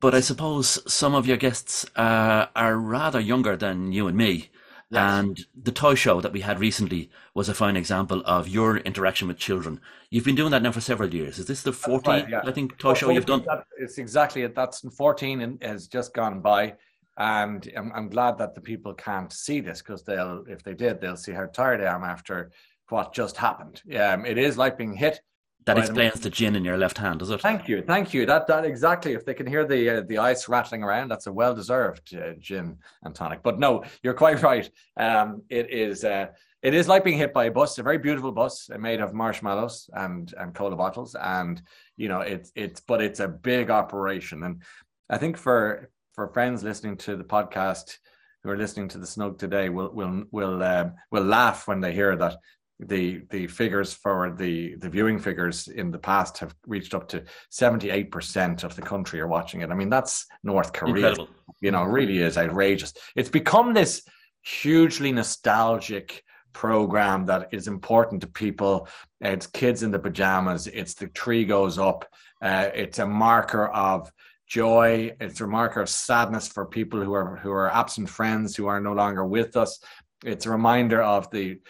But 0.00 0.14
I 0.14 0.20
suppose 0.20 0.78
some 0.90 1.16
of 1.16 1.26
your 1.26 1.36
guests 1.36 1.84
uh, 1.96 2.46
are 2.54 2.76
rather 2.76 3.18
younger 3.18 3.56
than 3.56 3.90
you 3.90 4.06
and 4.06 4.16
me. 4.16 4.50
Yes. 4.90 5.00
And 5.02 5.40
the 5.60 5.72
toy 5.72 5.96
show 5.96 6.20
that 6.20 6.32
we 6.32 6.42
had 6.42 6.60
recently 6.60 7.10
was 7.34 7.48
a 7.48 7.54
fine 7.54 7.76
example 7.76 8.22
of 8.24 8.46
your 8.46 8.76
interaction 8.78 9.26
with 9.26 9.36
children. 9.36 9.80
You've 10.10 10.24
been 10.24 10.36
doing 10.36 10.52
that 10.52 10.62
now 10.62 10.70
for 10.70 10.80
several 10.80 11.12
years. 11.12 11.40
Is 11.40 11.46
this 11.46 11.62
the 11.62 11.72
14th, 11.72 12.06
right, 12.06 12.28
yeah. 12.28 12.40
I 12.44 12.52
think, 12.52 12.78
toy 12.78 12.94
show 12.94 13.10
you've 13.10 13.26
done? 13.26 13.44
That- 13.46 13.64
It's 13.78 13.98
exactly 13.98 14.42
it. 14.42 14.54
That's 14.54 14.80
14 14.96 15.40
and 15.40 15.62
has 15.62 15.88
just 15.88 16.14
gone 16.14 16.40
by. 16.40 16.76
And 17.18 17.70
I'm, 17.76 17.92
I'm 17.92 18.08
glad 18.08 18.38
that 18.38 18.54
the 18.54 18.60
people 18.60 18.94
can't 18.94 19.32
see 19.32 19.60
this 19.60 19.82
because 19.82 20.04
they'll, 20.04 20.44
if 20.48 20.62
they 20.62 20.74
did, 20.74 21.00
they'll 21.00 21.16
see 21.16 21.32
how 21.32 21.46
tired 21.46 21.80
I 21.80 21.92
am 21.92 22.04
after 22.04 22.52
what 22.90 23.12
just 23.12 23.36
happened. 23.36 23.82
Um, 23.98 24.24
it 24.24 24.38
is 24.38 24.56
like 24.56 24.78
being 24.78 24.94
hit. 24.94 25.20
That 25.66 25.76
explains 25.76 26.20
the 26.20 26.30
gin 26.30 26.56
in 26.56 26.64
your 26.64 26.78
left 26.78 26.96
hand, 26.96 27.18
does 27.18 27.28
it? 27.28 27.42
Thank 27.42 27.68
you, 27.68 27.82
thank 27.82 28.14
you. 28.14 28.24
That 28.24 28.46
that 28.46 28.64
exactly. 28.64 29.12
If 29.12 29.26
they 29.26 29.34
can 29.34 29.46
hear 29.46 29.66
the 29.66 29.98
uh, 29.98 30.00
the 30.00 30.16
ice 30.16 30.48
rattling 30.48 30.82
around, 30.82 31.08
that's 31.08 31.26
a 31.26 31.32
well 31.32 31.54
deserved 31.54 32.14
uh, 32.14 32.32
gin 32.38 32.78
and 33.02 33.14
tonic. 33.14 33.42
But 33.42 33.58
no, 33.58 33.84
you're 34.02 34.14
quite 34.14 34.42
right. 34.50 34.70
Um, 34.96 35.42
it 35.50 35.70
is 35.70 36.04
uh, 36.04 36.28
it 36.62 36.72
is 36.72 36.88
like 36.88 37.04
being 37.04 37.18
hit 37.18 37.34
by 37.34 37.46
a 37.46 37.50
bus. 37.50 37.76
A 37.76 37.82
very 37.82 37.98
beautiful 37.98 38.32
bus 38.32 38.70
uh, 38.72 38.78
made 38.78 39.00
of 39.00 39.12
marshmallows 39.12 39.90
and 39.92 40.32
and 40.38 40.54
cola 40.54 40.74
bottles, 40.74 41.14
and 41.14 41.60
you 41.98 42.08
know 42.08 42.20
it's 42.20 42.50
it's 42.54 42.80
but 42.80 43.02
it's 43.02 43.20
a 43.20 43.28
big 43.28 43.68
operation. 43.68 44.44
And 44.44 44.62
I 45.10 45.18
think 45.18 45.36
for 45.36 45.90
for 46.18 46.26
friends 46.26 46.64
listening 46.64 46.96
to 46.96 47.14
the 47.14 47.22
podcast 47.22 47.98
who 48.42 48.50
are 48.50 48.56
listening 48.56 48.88
to 48.88 48.98
the 48.98 49.06
snug 49.06 49.38
today 49.38 49.68
will 49.68 49.94
will 49.94 50.24
will 50.32 50.60
um, 50.64 50.92
will 51.12 51.22
laugh 51.22 51.68
when 51.68 51.80
they 51.80 51.92
hear 51.92 52.16
that 52.16 52.34
the 52.80 53.22
the 53.30 53.46
figures 53.46 53.92
for 53.92 54.34
the 54.36 54.74
the 54.78 54.88
viewing 54.90 55.20
figures 55.20 55.68
in 55.68 55.92
the 55.92 55.98
past 56.10 56.36
have 56.38 56.52
reached 56.66 56.92
up 56.92 57.06
to 57.06 57.22
78% 57.52 58.64
of 58.64 58.74
the 58.74 58.82
country 58.82 59.20
are 59.20 59.28
watching 59.28 59.60
it. 59.60 59.70
I 59.70 59.74
mean 59.76 59.90
that's 59.90 60.26
North 60.42 60.72
Korea. 60.72 60.96
Incredible. 60.96 61.28
You 61.60 61.70
know, 61.70 61.84
really 61.84 62.18
is 62.18 62.36
outrageous. 62.36 62.94
It's 63.14 63.30
become 63.30 63.72
this 63.72 64.02
hugely 64.42 65.12
nostalgic 65.12 66.24
program 66.52 67.26
that 67.26 67.50
is 67.52 67.68
important 67.68 68.22
to 68.22 68.26
people. 68.26 68.88
It's 69.20 69.46
kids 69.46 69.84
in 69.84 69.92
the 69.92 70.00
pajamas. 70.00 70.66
It's 70.66 70.94
the 70.94 71.06
tree 71.06 71.44
goes 71.44 71.78
up. 71.78 72.06
Uh, 72.42 72.70
it's 72.74 72.98
a 72.98 73.06
marker 73.06 73.68
of 73.68 74.10
joy. 74.48 75.12
It's 75.20 75.40
a 75.40 75.46
marker 75.46 75.80
of 75.80 75.88
sadness 75.88 76.48
for 76.48 76.66
people 76.66 77.02
who 77.02 77.12
are 77.12 77.36
who 77.36 77.50
are 77.50 77.72
absent 77.72 78.08
friends 78.08 78.56
who 78.56 78.66
are 78.66 78.80
no 78.80 78.92
longer 78.92 79.24
with 79.24 79.56
us. 79.56 79.80
It's 80.24 80.46
a 80.46 80.50
reminder 80.50 81.02
of 81.02 81.30
the 81.30 81.60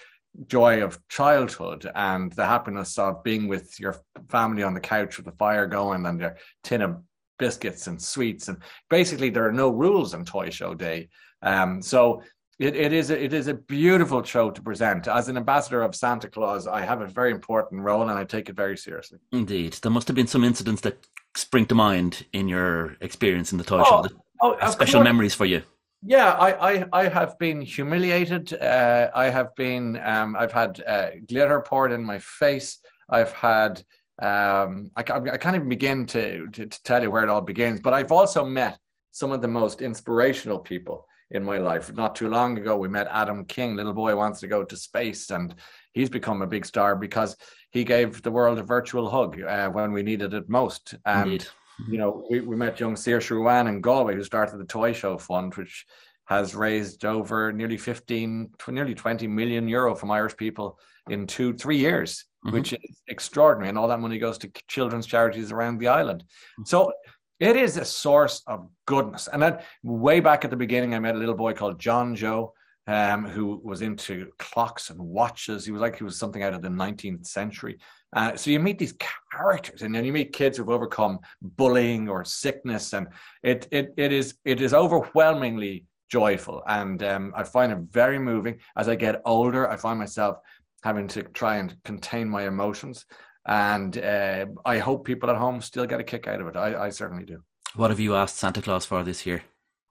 joy 0.47 0.83
of 0.83 0.99
childhood 1.09 1.91
and 1.95 2.33
the 2.33 2.47
happiness 2.47 2.99
of 2.99 3.23
being 3.25 3.49
with 3.49 3.79
your 3.81 3.97
family 4.29 4.63
on 4.63 4.75
the 4.75 4.81
couch 4.81 5.17
with 5.17 5.27
the 5.27 5.33
fire 5.33 5.67
going 5.67 6.07
and 6.07 6.21
your 6.21 6.37
tin 6.63 6.83
of 6.83 6.97
biscuits 7.39 7.87
and 7.87 8.01
sweets 8.01 8.49
and 8.49 8.59
basically 8.91 9.31
there 9.31 9.47
are 9.47 9.53
no 9.53 9.69
rules 9.69 10.15
on 10.15 10.25
toy 10.25 10.51
show 10.51 10.75
day 10.75 11.09
um, 11.43 11.81
so 11.81 12.23
it, 12.59 12.75
it 12.75 12.93
is 12.93 13.11
a, 13.11 13.25
it 13.25 13.33
is 13.33 13.47
a 13.47 13.55
beautiful 13.55 14.23
show 14.23 14.51
to 14.51 14.61
present 14.61 15.07
as 15.07 15.29
an 15.29 15.37
ambassador 15.37 15.83
of 15.83 15.95
santa 15.95 16.29
claus 16.29 16.67
i 16.67 16.81
have 16.81 17.01
a 17.01 17.07
very 17.07 17.31
important 17.31 17.81
role 17.81 18.03
and 18.03 18.11
i 18.11 18.25
take 18.25 18.49
it 18.49 18.57
very 18.57 18.77
seriously 18.77 19.19
Indeed. 19.33 19.75
There 19.75 19.93
must 19.93 20.09
have 20.09 20.17
been 20.17 20.27
some 20.27 20.45
incidents 20.45 20.81
that 20.83 21.07
spring 21.37 21.67
to 21.67 21.75
mind 21.75 22.25
in 22.33 22.49
your 22.49 22.97
experience 23.01 23.53
in 23.53 23.59
the 23.59 23.65
toy 23.65 23.83
Oh, 23.85 24.03
that 24.03 24.13
oh 24.43 24.71
special 24.71 25.01
course. 25.01 25.05
memories 25.05 25.35
for 25.35 25.47
you. 25.47 25.63
Yeah, 26.05 26.33
I, 26.33 26.73
I, 26.73 26.85
I 26.93 27.09
have 27.09 27.39
been 27.39 27.61
humiliated. 27.61 28.53
Uh, 28.55 29.11
I 29.15 29.31
have 29.31 29.55
been, 29.57 30.01
um, 30.05 30.37
I've 30.39 30.53
had 30.53 30.83
uh, 30.87 31.09
glitter 31.29 31.61
poured 31.61 31.91
in 31.93 32.05
my 32.05 32.21
face. 32.21 32.79
I've 33.11 33.33
had, 33.33 33.83
um, 34.23 34.91
I, 34.97 35.01
I 35.01 35.37
can't 35.39 35.57
even 35.57 35.69
begin 35.69 36.07
to, 36.07 36.47
to, 36.49 36.67
to 36.67 36.83
tell 36.85 37.03
you 37.03 37.11
where 37.11 37.25
it 37.25 37.29
all 37.29 37.41
begins, 37.41 37.81
but 37.81 37.95
I've 37.95 38.13
also 38.13 38.45
met 38.45 38.79
some 39.11 39.33
of 39.33 39.43
the 39.43 39.49
most 39.49 39.83
inspirational 39.83 40.61
people 40.61 41.07
in 41.33 41.43
my 41.43 41.59
life. 41.59 41.93
Not 41.93 42.15
too 42.15 42.29
long 42.29 42.57
ago, 42.59 42.77
we 42.77 42.89
met 42.89 43.09
Adam 43.11 43.45
King. 43.45 43.75
Little 43.75 43.93
boy 43.93 44.15
wants 44.15 44.39
to 44.41 44.47
go 44.47 44.63
to 44.65 44.77
space, 44.77 45.31
and 45.31 45.55
he's 45.99 46.11
become 46.11 46.43
a 46.43 46.47
big 46.47 46.65
star 46.65 46.97
because 46.97 47.37
he 47.71 47.85
gave 47.85 48.23
the 48.23 48.31
world 48.31 48.59
a 48.59 48.63
virtual 48.63 49.11
hug 49.11 49.41
uh, 49.43 49.69
when 49.69 49.93
we 49.93 50.03
needed 50.03 50.33
it 50.35 50.49
most. 50.49 50.95
And 51.05 51.33
Indeed. 51.33 51.47
you 51.89 51.99
know, 51.99 52.25
we, 52.31 52.41
we 52.41 52.57
met 52.57 52.81
young 52.81 52.95
Saoirse 52.95 53.31
Ruane 53.31 53.69
in 53.69 53.81
Galway, 53.81 54.15
who 54.15 54.25
started 54.25 54.59
the 54.59 54.65
Toy 54.65 54.93
Show 54.93 55.19
Fund, 55.19 55.55
which 55.55 55.85
has 56.27 56.55
raised 56.55 57.05
over 57.05 57.53
nearly 57.53 57.77
15, 57.77 58.51
tw- 58.59 58.69
nearly 58.69 58.95
20 58.95 59.27
million 59.27 59.67
euro 59.67 59.95
from 59.95 60.11
Irish 60.11 60.37
people 60.37 60.79
in 61.09 61.27
two, 61.27 61.55
three 61.55 61.79
years. 61.79 62.25
mm-hmm. 62.45 62.57
which 62.57 62.73
is 62.73 63.03
extraordinary. 63.09 63.69
And 63.69 63.79
all 63.79 63.89
that 63.89 64.01
money 64.01 64.19
goes 64.19 64.39
to 64.39 64.51
children's 64.69 65.07
charities 65.07 65.53
around 65.53 65.79
the 65.79 65.89
island. 65.89 66.25
So 66.65 66.93
it 67.41 67.57
is 67.57 67.77
a 67.77 67.85
source 67.85 68.43
of 68.47 68.69
goodness. 68.87 69.29
And 69.33 69.43
then 69.43 69.59
way 69.83 70.21
back 70.21 70.45
at 70.45 70.51
the 70.51 70.57
beginning, 70.57 70.95
I 70.95 70.99
met 70.99 71.15
a 71.15 71.19
little 71.19 71.35
boy 71.35 71.55
called 71.55 71.79
John 71.79 72.15
Joe. 72.15 72.55
Um, 72.89 73.27
who 73.27 73.61
was 73.63 73.83
into 73.83 74.33
clocks 74.39 74.89
and 74.89 74.99
watches. 74.99 75.67
He 75.67 75.73
was 75.73 75.83
like 75.83 75.99
he 75.99 76.05
was 76.05 76.19
something 76.19 76.43
out 76.43 76.55
of 76.55 76.63
the 76.63 76.71
19th 76.71 77.27
century. 77.27 77.77
Uh, 78.15 78.35
so 78.35 78.51
you 78.51 78.59
meet 78.59 78.79
these 78.79 78.95
characters, 79.31 79.83
and 79.83 79.95
then 79.95 80.07
you 80.07 80.13
meet 80.13 80.33
kids 80.33 80.57
who've 80.57 80.71
overcome 80.71 81.19
bullying 81.43 82.09
or 82.09 82.25
sickness, 82.25 82.95
and 82.95 83.09
it 83.43 83.69
it 83.71 83.93
it 83.99 84.11
is 84.11 84.37
it 84.47 84.63
is 84.63 84.73
overwhelmingly 84.73 85.85
joyful, 86.09 86.63
and 86.67 87.03
um, 87.03 87.35
I 87.37 87.45
find 87.45 87.73
it 87.73 87.79
very 87.91 88.19
moving. 88.19 88.59
As 88.77 88.89
I 88.89 88.95
get 88.95 89.21
older, 89.27 89.69
I 89.69 89.77
find 89.77 89.99
myself 89.99 90.39
having 90.83 91.09
to 91.09 91.25
try 91.25 91.57
and 91.57 91.77
contain 91.85 92.27
my 92.27 92.47
emotions, 92.47 93.05
and 93.47 93.99
uh, 93.99 94.47
I 94.65 94.79
hope 94.79 95.05
people 95.05 95.29
at 95.29 95.37
home 95.37 95.61
still 95.61 95.85
get 95.85 96.01
a 96.01 96.05
kick 96.05 96.27
out 96.27 96.41
of 96.41 96.47
it. 96.47 96.57
I, 96.57 96.87
I 96.87 96.89
certainly 96.89 97.27
do. 97.27 97.43
What 97.75 97.91
have 97.91 98.01
you 98.01 98.15
asked 98.15 98.37
Santa 98.37 98.63
Claus 98.63 98.87
for 98.87 99.05
this 99.05 99.27
year? 99.27 99.43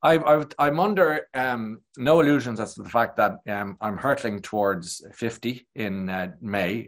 I, 0.03 0.45
am 0.59 0.79
under 0.79 1.27
um, 1.33 1.79
no 1.97 2.19
illusions 2.19 2.59
as 2.59 2.75
to 2.75 2.83
the 2.83 2.89
fact 2.89 3.17
that 3.17 3.37
um, 3.49 3.77
I'm 3.81 3.97
hurtling 3.97 4.41
towards 4.41 5.03
50 5.13 5.67
in 5.75 6.09
uh, 6.09 6.31
May 6.39 6.87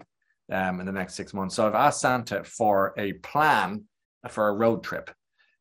um, 0.51 0.79
in 0.79 0.85
the 0.85 0.91
next 0.91 1.15
six 1.15 1.33
months. 1.33 1.55
So 1.55 1.67
I've 1.67 1.75
asked 1.75 2.01
Santa 2.01 2.43
for 2.43 2.93
a 2.97 3.13
plan 3.13 3.85
for 4.29 4.49
a 4.49 4.53
road 4.53 4.83
trip. 4.83 5.09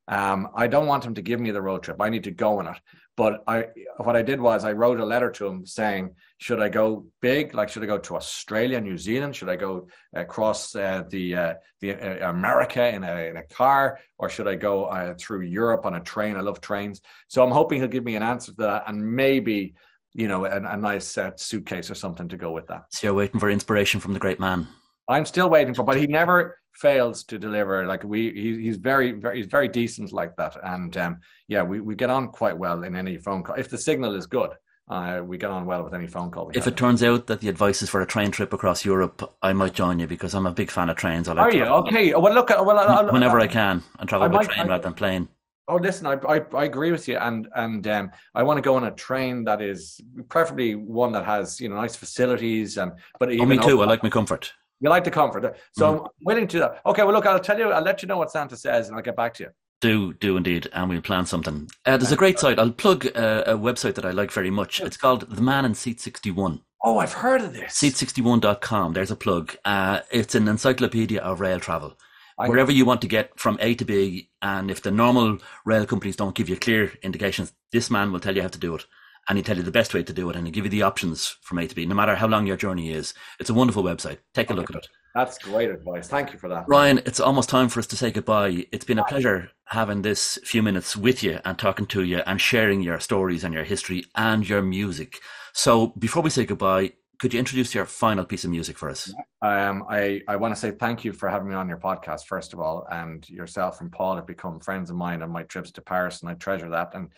Um, 0.08 0.48
I 0.54 0.66
don't 0.66 0.86
want 0.86 1.04
him 1.04 1.14
to 1.14 1.22
give 1.22 1.40
me 1.40 1.50
the 1.50 1.62
road 1.62 1.82
trip. 1.82 2.00
I 2.00 2.08
need 2.08 2.24
to 2.24 2.30
go 2.30 2.58
on 2.58 2.68
it. 2.68 2.76
But 3.18 3.42
I, 3.48 3.66
what 3.96 4.14
I 4.14 4.22
did 4.22 4.40
was 4.40 4.64
I 4.64 4.70
wrote 4.70 5.00
a 5.00 5.04
letter 5.04 5.28
to 5.28 5.46
him 5.48 5.66
saying, 5.66 6.14
should 6.38 6.60
I 6.60 6.68
go 6.68 7.04
big? 7.20 7.52
Like, 7.52 7.68
should 7.68 7.82
I 7.82 7.86
go 7.86 7.98
to 7.98 8.14
Australia, 8.14 8.80
New 8.80 8.96
Zealand? 8.96 9.34
Should 9.34 9.48
I 9.48 9.56
go 9.56 9.88
across 10.14 10.76
uh, 10.76 11.02
the 11.08 11.34
uh, 11.34 11.54
the 11.80 11.94
uh, 11.94 12.30
America 12.30 12.86
in 12.94 13.02
a, 13.02 13.16
in 13.30 13.36
a 13.38 13.42
car, 13.42 13.98
or 14.18 14.28
should 14.28 14.46
I 14.46 14.54
go 14.54 14.84
uh, 14.84 15.14
through 15.18 15.40
Europe 15.40 15.84
on 15.84 15.94
a 15.94 16.00
train? 16.00 16.36
I 16.36 16.42
love 16.42 16.60
trains, 16.60 17.00
so 17.26 17.42
I'm 17.42 17.50
hoping 17.50 17.80
he'll 17.80 17.88
give 17.88 18.04
me 18.04 18.14
an 18.14 18.22
answer 18.22 18.52
to 18.52 18.58
that, 18.58 18.84
and 18.86 19.04
maybe 19.04 19.74
you 20.14 20.28
know 20.28 20.44
a, 20.44 20.58
a 20.74 20.76
nice 20.76 21.18
uh, 21.18 21.32
suitcase 21.34 21.90
or 21.90 21.96
something 21.96 22.28
to 22.28 22.36
go 22.36 22.52
with 22.52 22.68
that. 22.68 22.84
So 22.90 23.08
you're 23.08 23.14
waiting 23.14 23.40
for 23.40 23.50
inspiration 23.50 23.98
from 23.98 24.12
the 24.14 24.20
great 24.20 24.38
man. 24.38 24.68
I'm 25.08 25.24
still 25.24 25.48
waiting 25.48 25.74
for, 25.74 25.82
but 25.84 25.96
he 25.96 26.06
never 26.06 26.58
fails 26.74 27.24
to 27.24 27.38
deliver. 27.38 27.86
Like 27.86 28.04
we, 28.04 28.30
he, 28.32 28.62
he's 28.62 28.76
very, 28.76 29.12
very, 29.12 29.38
he's 29.38 29.46
very 29.46 29.68
decent 29.68 30.12
like 30.12 30.36
that. 30.36 30.56
And 30.62 30.96
um, 30.96 31.20
yeah, 31.48 31.62
we, 31.62 31.80
we 31.80 31.94
get 31.94 32.10
on 32.10 32.28
quite 32.28 32.56
well 32.56 32.84
in 32.84 32.94
any 32.94 33.16
phone 33.16 33.42
call 33.42 33.56
if 33.56 33.68
the 33.68 33.78
signal 33.78 34.14
is 34.14 34.26
good. 34.26 34.50
Uh, 34.90 35.20
we 35.22 35.36
get 35.36 35.50
on 35.50 35.66
well 35.66 35.84
with 35.84 35.92
any 35.92 36.06
phone 36.06 36.30
call. 36.30 36.50
If 36.54 36.66
it 36.66 36.76
turns 36.76 37.02
out 37.02 37.26
that 37.26 37.42
the 37.42 37.48
advice 37.50 37.82
is 37.82 37.90
for 37.90 38.00
a 38.00 38.06
train 38.06 38.30
trip 38.30 38.54
across 38.54 38.86
Europe, 38.86 39.36
I 39.42 39.52
might 39.52 39.74
join 39.74 39.98
you 39.98 40.06
because 40.06 40.34
I'm 40.34 40.46
a 40.46 40.50
big 40.50 40.70
fan 40.70 40.88
of 40.88 40.96
trains. 40.96 41.28
I 41.28 41.34
like 41.34 41.52
Are 41.52 41.56
you 41.56 41.64
okay? 41.64 42.14
Well, 42.14 42.32
look, 42.32 42.48
well, 42.48 42.78
I'll, 42.78 43.12
whenever 43.12 43.38
I'll, 43.38 43.44
I 43.44 43.48
can, 43.48 43.82
and 43.98 44.08
travel 44.08 44.24
I 44.24 44.28
by 44.28 44.36
might, 44.38 44.50
train 44.50 44.66
I, 44.66 44.68
rather 44.68 44.84
than 44.84 44.94
plane. 44.94 45.28
Oh, 45.68 45.76
listen, 45.76 46.06
I, 46.06 46.14
I, 46.26 46.40
I 46.54 46.64
agree 46.64 46.90
with 46.90 47.06
you, 47.06 47.18
and 47.18 47.48
and 47.54 47.86
um, 47.86 48.10
I 48.34 48.42
want 48.42 48.56
to 48.56 48.62
go 48.62 48.76
on 48.76 48.84
a 48.84 48.90
train 48.92 49.44
that 49.44 49.60
is 49.60 50.00
preferably 50.30 50.74
one 50.74 51.12
that 51.12 51.26
has 51.26 51.60
you 51.60 51.68
know 51.68 51.76
nice 51.76 51.94
facilities 51.94 52.78
and. 52.78 52.92
But 53.20 53.28
oh, 53.38 53.44
me 53.44 53.58
too. 53.58 53.82
I 53.82 53.84
like 53.84 54.02
my 54.02 54.08
comfort. 54.08 54.54
You 54.80 54.90
like 54.90 55.04
the 55.04 55.10
comfort. 55.10 55.56
So 55.72 55.92
mm. 55.92 56.00
I'm 56.04 56.10
willing 56.20 56.48
to. 56.48 56.80
Okay, 56.86 57.02
well, 57.02 57.12
look, 57.12 57.26
I'll 57.26 57.40
tell 57.40 57.58
you, 57.58 57.70
I'll 57.70 57.82
let 57.82 58.02
you 58.02 58.08
know 58.08 58.18
what 58.18 58.30
Santa 58.30 58.56
says 58.56 58.88
and 58.88 58.96
I'll 58.96 59.02
get 59.02 59.16
back 59.16 59.34
to 59.34 59.44
you. 59.44 59.50
Do, 59.80 60.12
do 60.14 60.36
indeed. 60.36 60.68
And 60.72 60.88
we'll 60.88 61.00
plan 61.00 61.26
something. 61.26 61.68
Uh, 61.84 61.96
there's 61.96 62.12
a 62.12 62.16
great 62.16 62.38
site. 62.38 62.58
I'll 62.58 62.72
plug 62.72 63.06
uh, 63.06 63.44
a 63.46 63.54
website 63.54 63.94
that 63.94 64.04
I 64.04 64.10
like 64.10 64.30
very 64.30 64.50
much. 64.50 64.80
It's 64.80 64.96
called 64.96 65.28
The 65.28 65.42
Man 65.42 65.64
in 65.64 65.74
Seat 65.74 66.00
61. 66.00 66.60
Oh, 66.84 66.98
I've 66.98 67.12
heard 67.12 67.40
of 67.40 67.52
this. 67.52 67.72
Seat61.com. 67.80 68.92
There's 68.92 69.10
a 69.10 69.16
plug. 69.16 69.56
Uh, 69.64 70.00
it's 70.10 70.34
an 70.34 70.48
encyclopedia 70.48 71.20
of 71.20 71.40
rail 71.40 71.60
travel. 71.60 71.96
I 72.40 72.48
Wherever 72.48 72.70
you 72.70 72.84
want 72.84 73.00
to 73.00 73.08
get 73.08 73.38
from 73.38 73.58
A 73.60 73.74
to 73.74 73.84
B, 73.84 74.30
and 74.42 74.70
if 74.70 74.82
the 74.82 74.92
normal 74.92 75.38
rail 75.64 75.86
companies 75.86 76.14
don't 76.14 76.36
give 76.36 76.48
you 76.48 76.56
clear 76.56 76.92
indications, 77.02 77.52
this 77.72 77.90
man 77.90 78.12
will 78.12 78.20
tell 78.20 78.36
you 78.36 78.42
how 78.42 78.48
to 78.48 78.58
do 78.58 78.76
it 78.76 78.86
and 79.28 79.38
he 79.38 79.44
tell 79.44 79.56
you 79.56 79.62
the 79.62 79.70
best 79.70 79.94
way 79.94 80.02
to 80.02 80.12
do 80.12 80.30
it 80.30 80.36
and 80.36 80.46
he 80.46 80.50
give 80.50 80.64
you 80.64 80.70
the 80.70 80.82
options 80.82 81.36
from 81.42 81.58
A 81.58 81.66
to 81.66 81.74
B, 81.74 81.86
no 81.86 81.94
matter 81.94 82.14
how 82.14 82.26
long 82.26 82.46
your 82.46 82.56
journey 82.56 82.92
is. 82.92 83.14
It's 83.38 83.50
a 83.50 83.54
wonderful 83.54 83.82
website. 83.82 84.18
Take 84.34 84.50
a 84.50 84.54
look 84.54 84.70
at 84.70 84.76
it. 84.76 84.88
That's 85.14 85.38
great 85.38 85.70
advice. 85.70 86.08
Thank 86.08 86.32
you 86.32 86.38
for 86.38 86.48
that. 86.48 86.64
Ryan, 86.68 86.98
it's 87.04 87.20
almost 87.20 87.48
time 87.48 87.68
for 87.68 87.80
us 87.80 87.86
to 87.88 87.96
say 87.96 88.10
goodbye. 88.10 88.66
It's 88.72 88.84
been 88.84 88.98
a 88.98 89.04
pleasure 89.04 89.50
having 89.66 90.02
this 90.02 90.38
few 90.44 90.62
minutes 90.62 90.96
with 90.96 91.22
you 91.22 91.40
and 91.44 91.58
talking 91.58 91.86
to 91.86 92.04
you 92.04 92.18
and 92.26 92.40
sharing 92.40 92.82
your 92.82 93.00
stories 93.00 93.44
and 93.44 93.52
your 93.52 93.64
history 93.64 94.04
and 94.14 94.48
your 94.48 94.62
music. 94.62 95.18
So 95.52 95.88
before 95.98 96.22
we 96.22 96.30
say 96.30 96.44
goodbye, 96.44 96.92
could 97.18 97.32
you 97.34 97.40
introduce 97.40 97.74
your 97.74 97.84
final 97.84 98.24
piece 98.24 98.44
of 98.44 98.50
music 98.50 98.78
for 98.78 98.88
us? 98.88 99.12
Um, 99.42 99.84
I, 99.90 100.20
I 100.28 100.36
want 100.36 100.54
to 100.54 100.60
say 100.60 100.70
thank 100.70 101.04
you 101.04 101.12
for 101.12 101.28
having 101.28 101.48
me 101.48 101.54
on 101.54 101.68
your 101.68 101.78
podcast, 101.78 102.26
first 102.26 102.52
of 102.52 102.60
all. 102.60 102.86
And 102.90 103.28
yourself 103.28 103.80
and 103.80 103.90
Paul 103.90 104.16
have 104.16 104.26
become 104.26 104.60
friends 104.60 104.88
of 104.88 104.96
mine 104.96 105.22
on 105.22 105.30
my 105.30 105.42
trips 105.42 105.72
to 105.72 105.82
Paris, 105.82 106.20
and 106.20 106.30
I 106.30 106.34
treasure 106.34 106.68
that. 106.70 106.94
And 106.94 107.10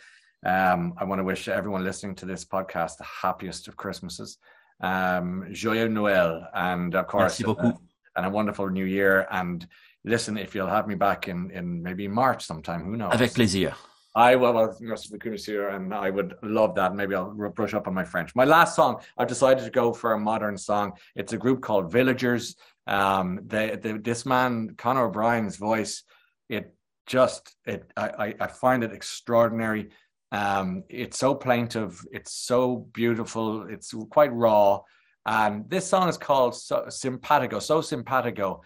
um, 0.44 0.94
I 0.98 1.04
want 1.04 1.18
to 1.18 1.24
wish 1.24 1.48
everyone 1.48 1.84
listening 1.84 2.14
to 2.16 2.26
this 2.26 2.44
podcast 2.44 2.96
the 2.96 3.04
happiest 3.04 3.68
of 3.68 3.76
Christmases. 3.76 4.38
Um, 4.82 5.46
Joyeux 5.52 5.88
Noël, 5.88 6.46
and 6.54 6.94
of 6.94 7.06
course, 7.06 7.42
uh, 7.44 7.72
and 8.16 8.26
a 8.26 8.30
wonderful 8.30 8.68
New 8.70 8.86
Year. 8.86 9.26
And 9.30 9.66
listen, 10.04 10.38
if 10.38 10.54
you'll 10.54 10.66
have 10.68 10.88
me 10.88 10.94
back 10.94 11.28
in 11.28 11.50
in 11.50 11.82
maybe 11.82 12.08
March 12.08 12.46
sometime, 12.46 12.84
who 12.84 12.96
knows? 12.96 13.12
Avec 13.12 13.34
plaisir. 13.34 13.74
I 14.14 14.34
will, 14.34 14.76
and 15.68 15.94
I 15.94 16.10
would 16.10 16.34
love 16.42 16.74
that. 16.74 16.96
Maybe 16.96 17.14
I'll 17.14 17.30
brush 17.30 17.74
up 17.74 17.86
on 17.86 17.94
my 17.94 18.04
French. 18.04 18.34
My 18.34 18.44
last 18.44 18.74
song, 18.74 19.00
I've 19.16 19.28
decided 19.28 19.64
to 19.64 19.70
go 19.70 19.92
for 19.92 20.14
a 20.14 20.18
modern 20.18 20.58
song. 20.58 20.94
It's 21.14 21.32
a 21.32 21.36
group 21.36 21.60
called 21.62 21.92
Villagers. 21.92 22.56
Um, 22.88 23.40
they, 23.46 23.78
they, 23.80 23.92
this 23.92 24.26
man, 24.26 24.74
Conor 24.76 25.04
O'Brien's 25.06 25.56
voice, 25.56 26.02
it 26.48 26.74
just, 27.06 27.54
it, 27.66 27.88
I, 27.96 28.34
I 28.40 28.48
find 28.48 28.82
it 28.82 28.92
extraordinary. 28.92 29.90
Um, 30.32 30.84
it's 30.88 31.18
so 31.18 31.34
plaintive, 31.34 32.00
it's 32.12 32.32
so 32.32 32.88
beautiful, 32.92 33.66
it's 33.68 33.92
quite 34.10 34.32
raw. 34.32 34.80
And 35.26 35.68
this 35.68 35.86
song 35.86 36.08
is 36.08 36.16
called 36.16 36.54
so, 36.54 36.86
Simpatico, 36.88 37.58
so 37.58 37.80
simpatico. 37.80 38.62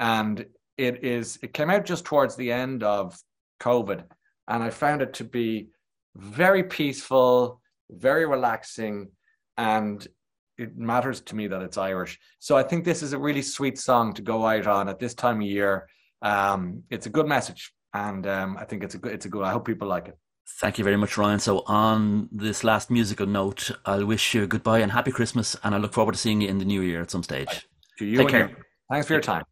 And 0.00 0.46
it 0.76 1.04
is 1.04 1.38
it 1.42 1.52
came 1.52 1.70
out 1.70 1.84
just 1.84 2.04
towards 2.04 2.36
the 2.36 2.52
end 2.52 2.82
of 2.82 3.18
COVID. 3.60 4.04
And 4.46 4.62
I 4.62 4.70
found 4.70 5.02
it 5.02 5.14
to 5.14 5.24
be 5.24 5.68
very 6.16 6.62
peaceful, 6.64 7.60
very 7.90 8.26
relaxing, 8.26 9.08
and 9.56 10.06
it 10.56 10.76
matters 10.76 11.20
to 11.20 11.36
me 11.36 11.46
that 11.48 11.62
it's 11.62 11.78
Irish. 11.78 12.18
So 12.38 12.56
I 12.56 12.62
think 12.62 12.84
this 12.84 13.02
is 13.02 13.12
a 13.12 13.18
really 13.18 13.42
sweet 13.42 13.78
song 13.78 14.14
to 14.14 14.22
go 14.22 14.46
out 14.46 14.66
on 14.66 14.88
at 14.88 14.98
this 14.98 15.14
time 15.14 15.36
of 15.36 15.46
year. 15.46 15.88
Um, 16.22 16.82
it's 16.90 17.06
a 17.06 17.10
good 17.10 17.28
message, 17.28 17.72
and 17.92 18.26
um, 18.26 18.56
I 18.58 18.64
think 18.64 18.82
it's 18.82 18.94
a 18.94 18.98
good. 18.98 19.12
It's 19.12 19.26
a 19.26 19.28
good. 19.28 19.44
I 19.44 19.52
hope 19.52 19.66
people 19.66 19.88
like 19.88 20.08
it. 20.08 20.18
Thank 20.56 20.78
you 20.78 20.84
very 20.84 20.96
much, 20.96 21.16
Ryan. 21.16 21.38
So, 21.38 21.62
on 21.66 22.28
this 22.32 22.64
last 22.64 22.90
musical 22.90 23.26
note, 23.26 23.70
I'll 23.84 24.06
wish 24.06 24.34
you 24.34 24.46
goodbye 24.46 24.80
and 24.80 24.90
happy 24.90 25.12
Christmas, 25.12 25.54
and 25.62 25.74
I 25.74 25.78
look 25.78 25.92
forward 25.92 26.12
to 26.12 26.18
seeing 26.18 26.40
you 26.40 26.48
in 26.48 26.58
the 26.58 26.64
new 26.64 26.80
year 26.80 27.02
at 27.02 27.10
some 27.10 27.22
stage. 27.22 27.68
To 27.98 28.04
you 28.04 28.18
Take 28.18 28.28
care. 28.28 28.56
Thanks 28.90 29.06
for 29.06 29.12
your 29.12 29.22
time. 29.22 29.44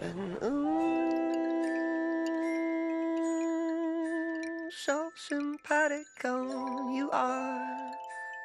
so 4.70 5.10
simpatico, 5.28 6.90
you 6.94 7.10
are 7.12 7.90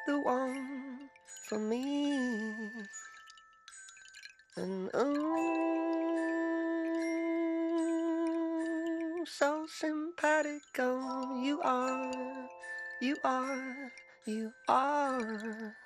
the 0.06 0.20
one 0.20 1.08
for 1.48 1.58
me. 1.58 2.70
And 4.58 4.88
oh, 4.94 5.26
so 9.26 9.66
simpatico 9.68 11.42
you 11.42 11.60
are, 11.62 12.48
you 13.02 13.16
are, 13.22 13.92
you 14.26 14.50
are. 14.66 15.76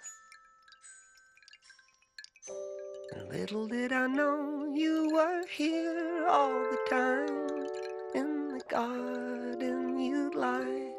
Little 3.29 3.67
did 3.67 3.93
I 3.93 4.07
know 4.07 4.73
you 4.73 5.11
were 5.15 5.43
here 5.51 6.27
all 6.29 6.53
the 6.53 6.79
time. 6.89 7.67
In 8.15 8.57
the 8.57 8.63
garden 8.69 9.99
you'd 9.99 10.37
lie, 10.37 10.93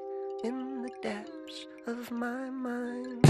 in 0.44 0.82
the 0.82 0.92
depths 1.02 1.68
of 1.88 2.12
my 2.12 2.50
mind. 2.50 3.22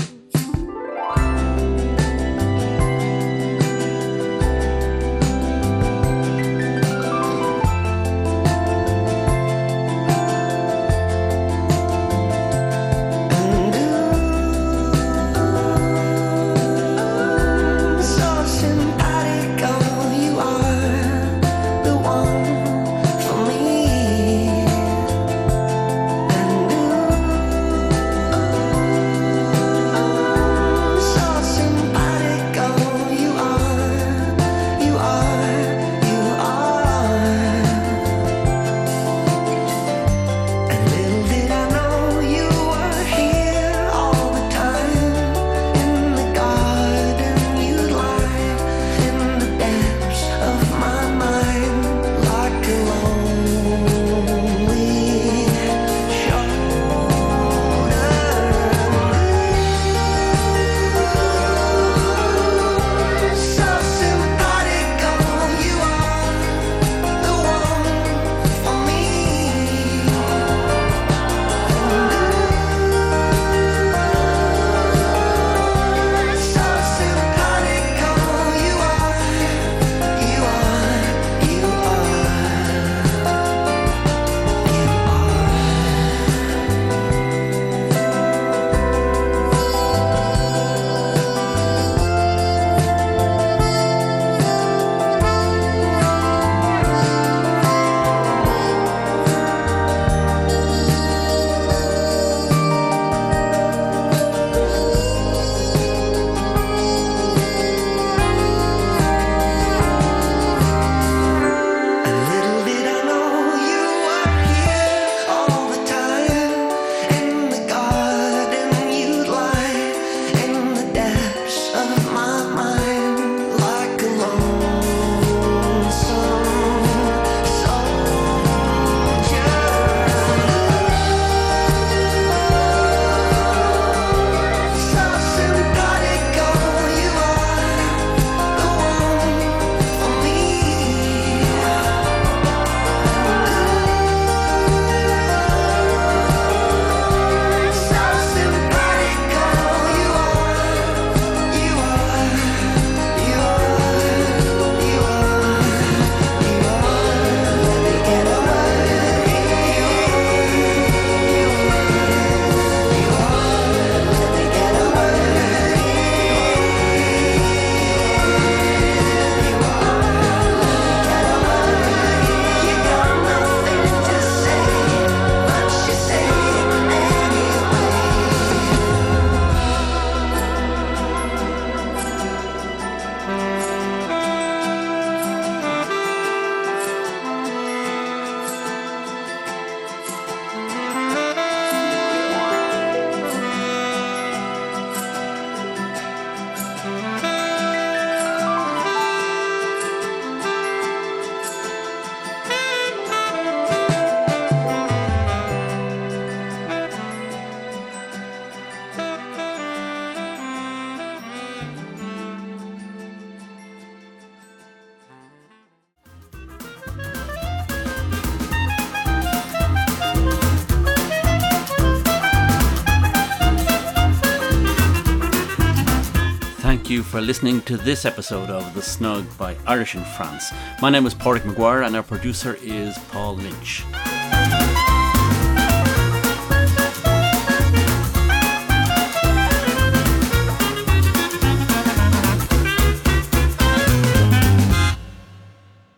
For 227.21 227.27
listening 227.27 227.62
to 227.62 227.77
this 227.77 228.05
episode 228.05 228.49
of 228.49 228.73
The 228.73 228.81
Snug 228.81 229.27
by 229.38 229.55
Irish 229.67 229.93
in 229.93 230.03
France. 230.03 230.51
My 230.81 230.89
name 230.89 231.05
is 231.05 231.13
Páraic 231.13 231.45
Maguire 231.45 231.84
and 231.84 231.95
our 231.95 232.01
producer 232.01 232.57
is 232.63 232.97
Paul 233.10 233.36
Lynch. 233.36 233.84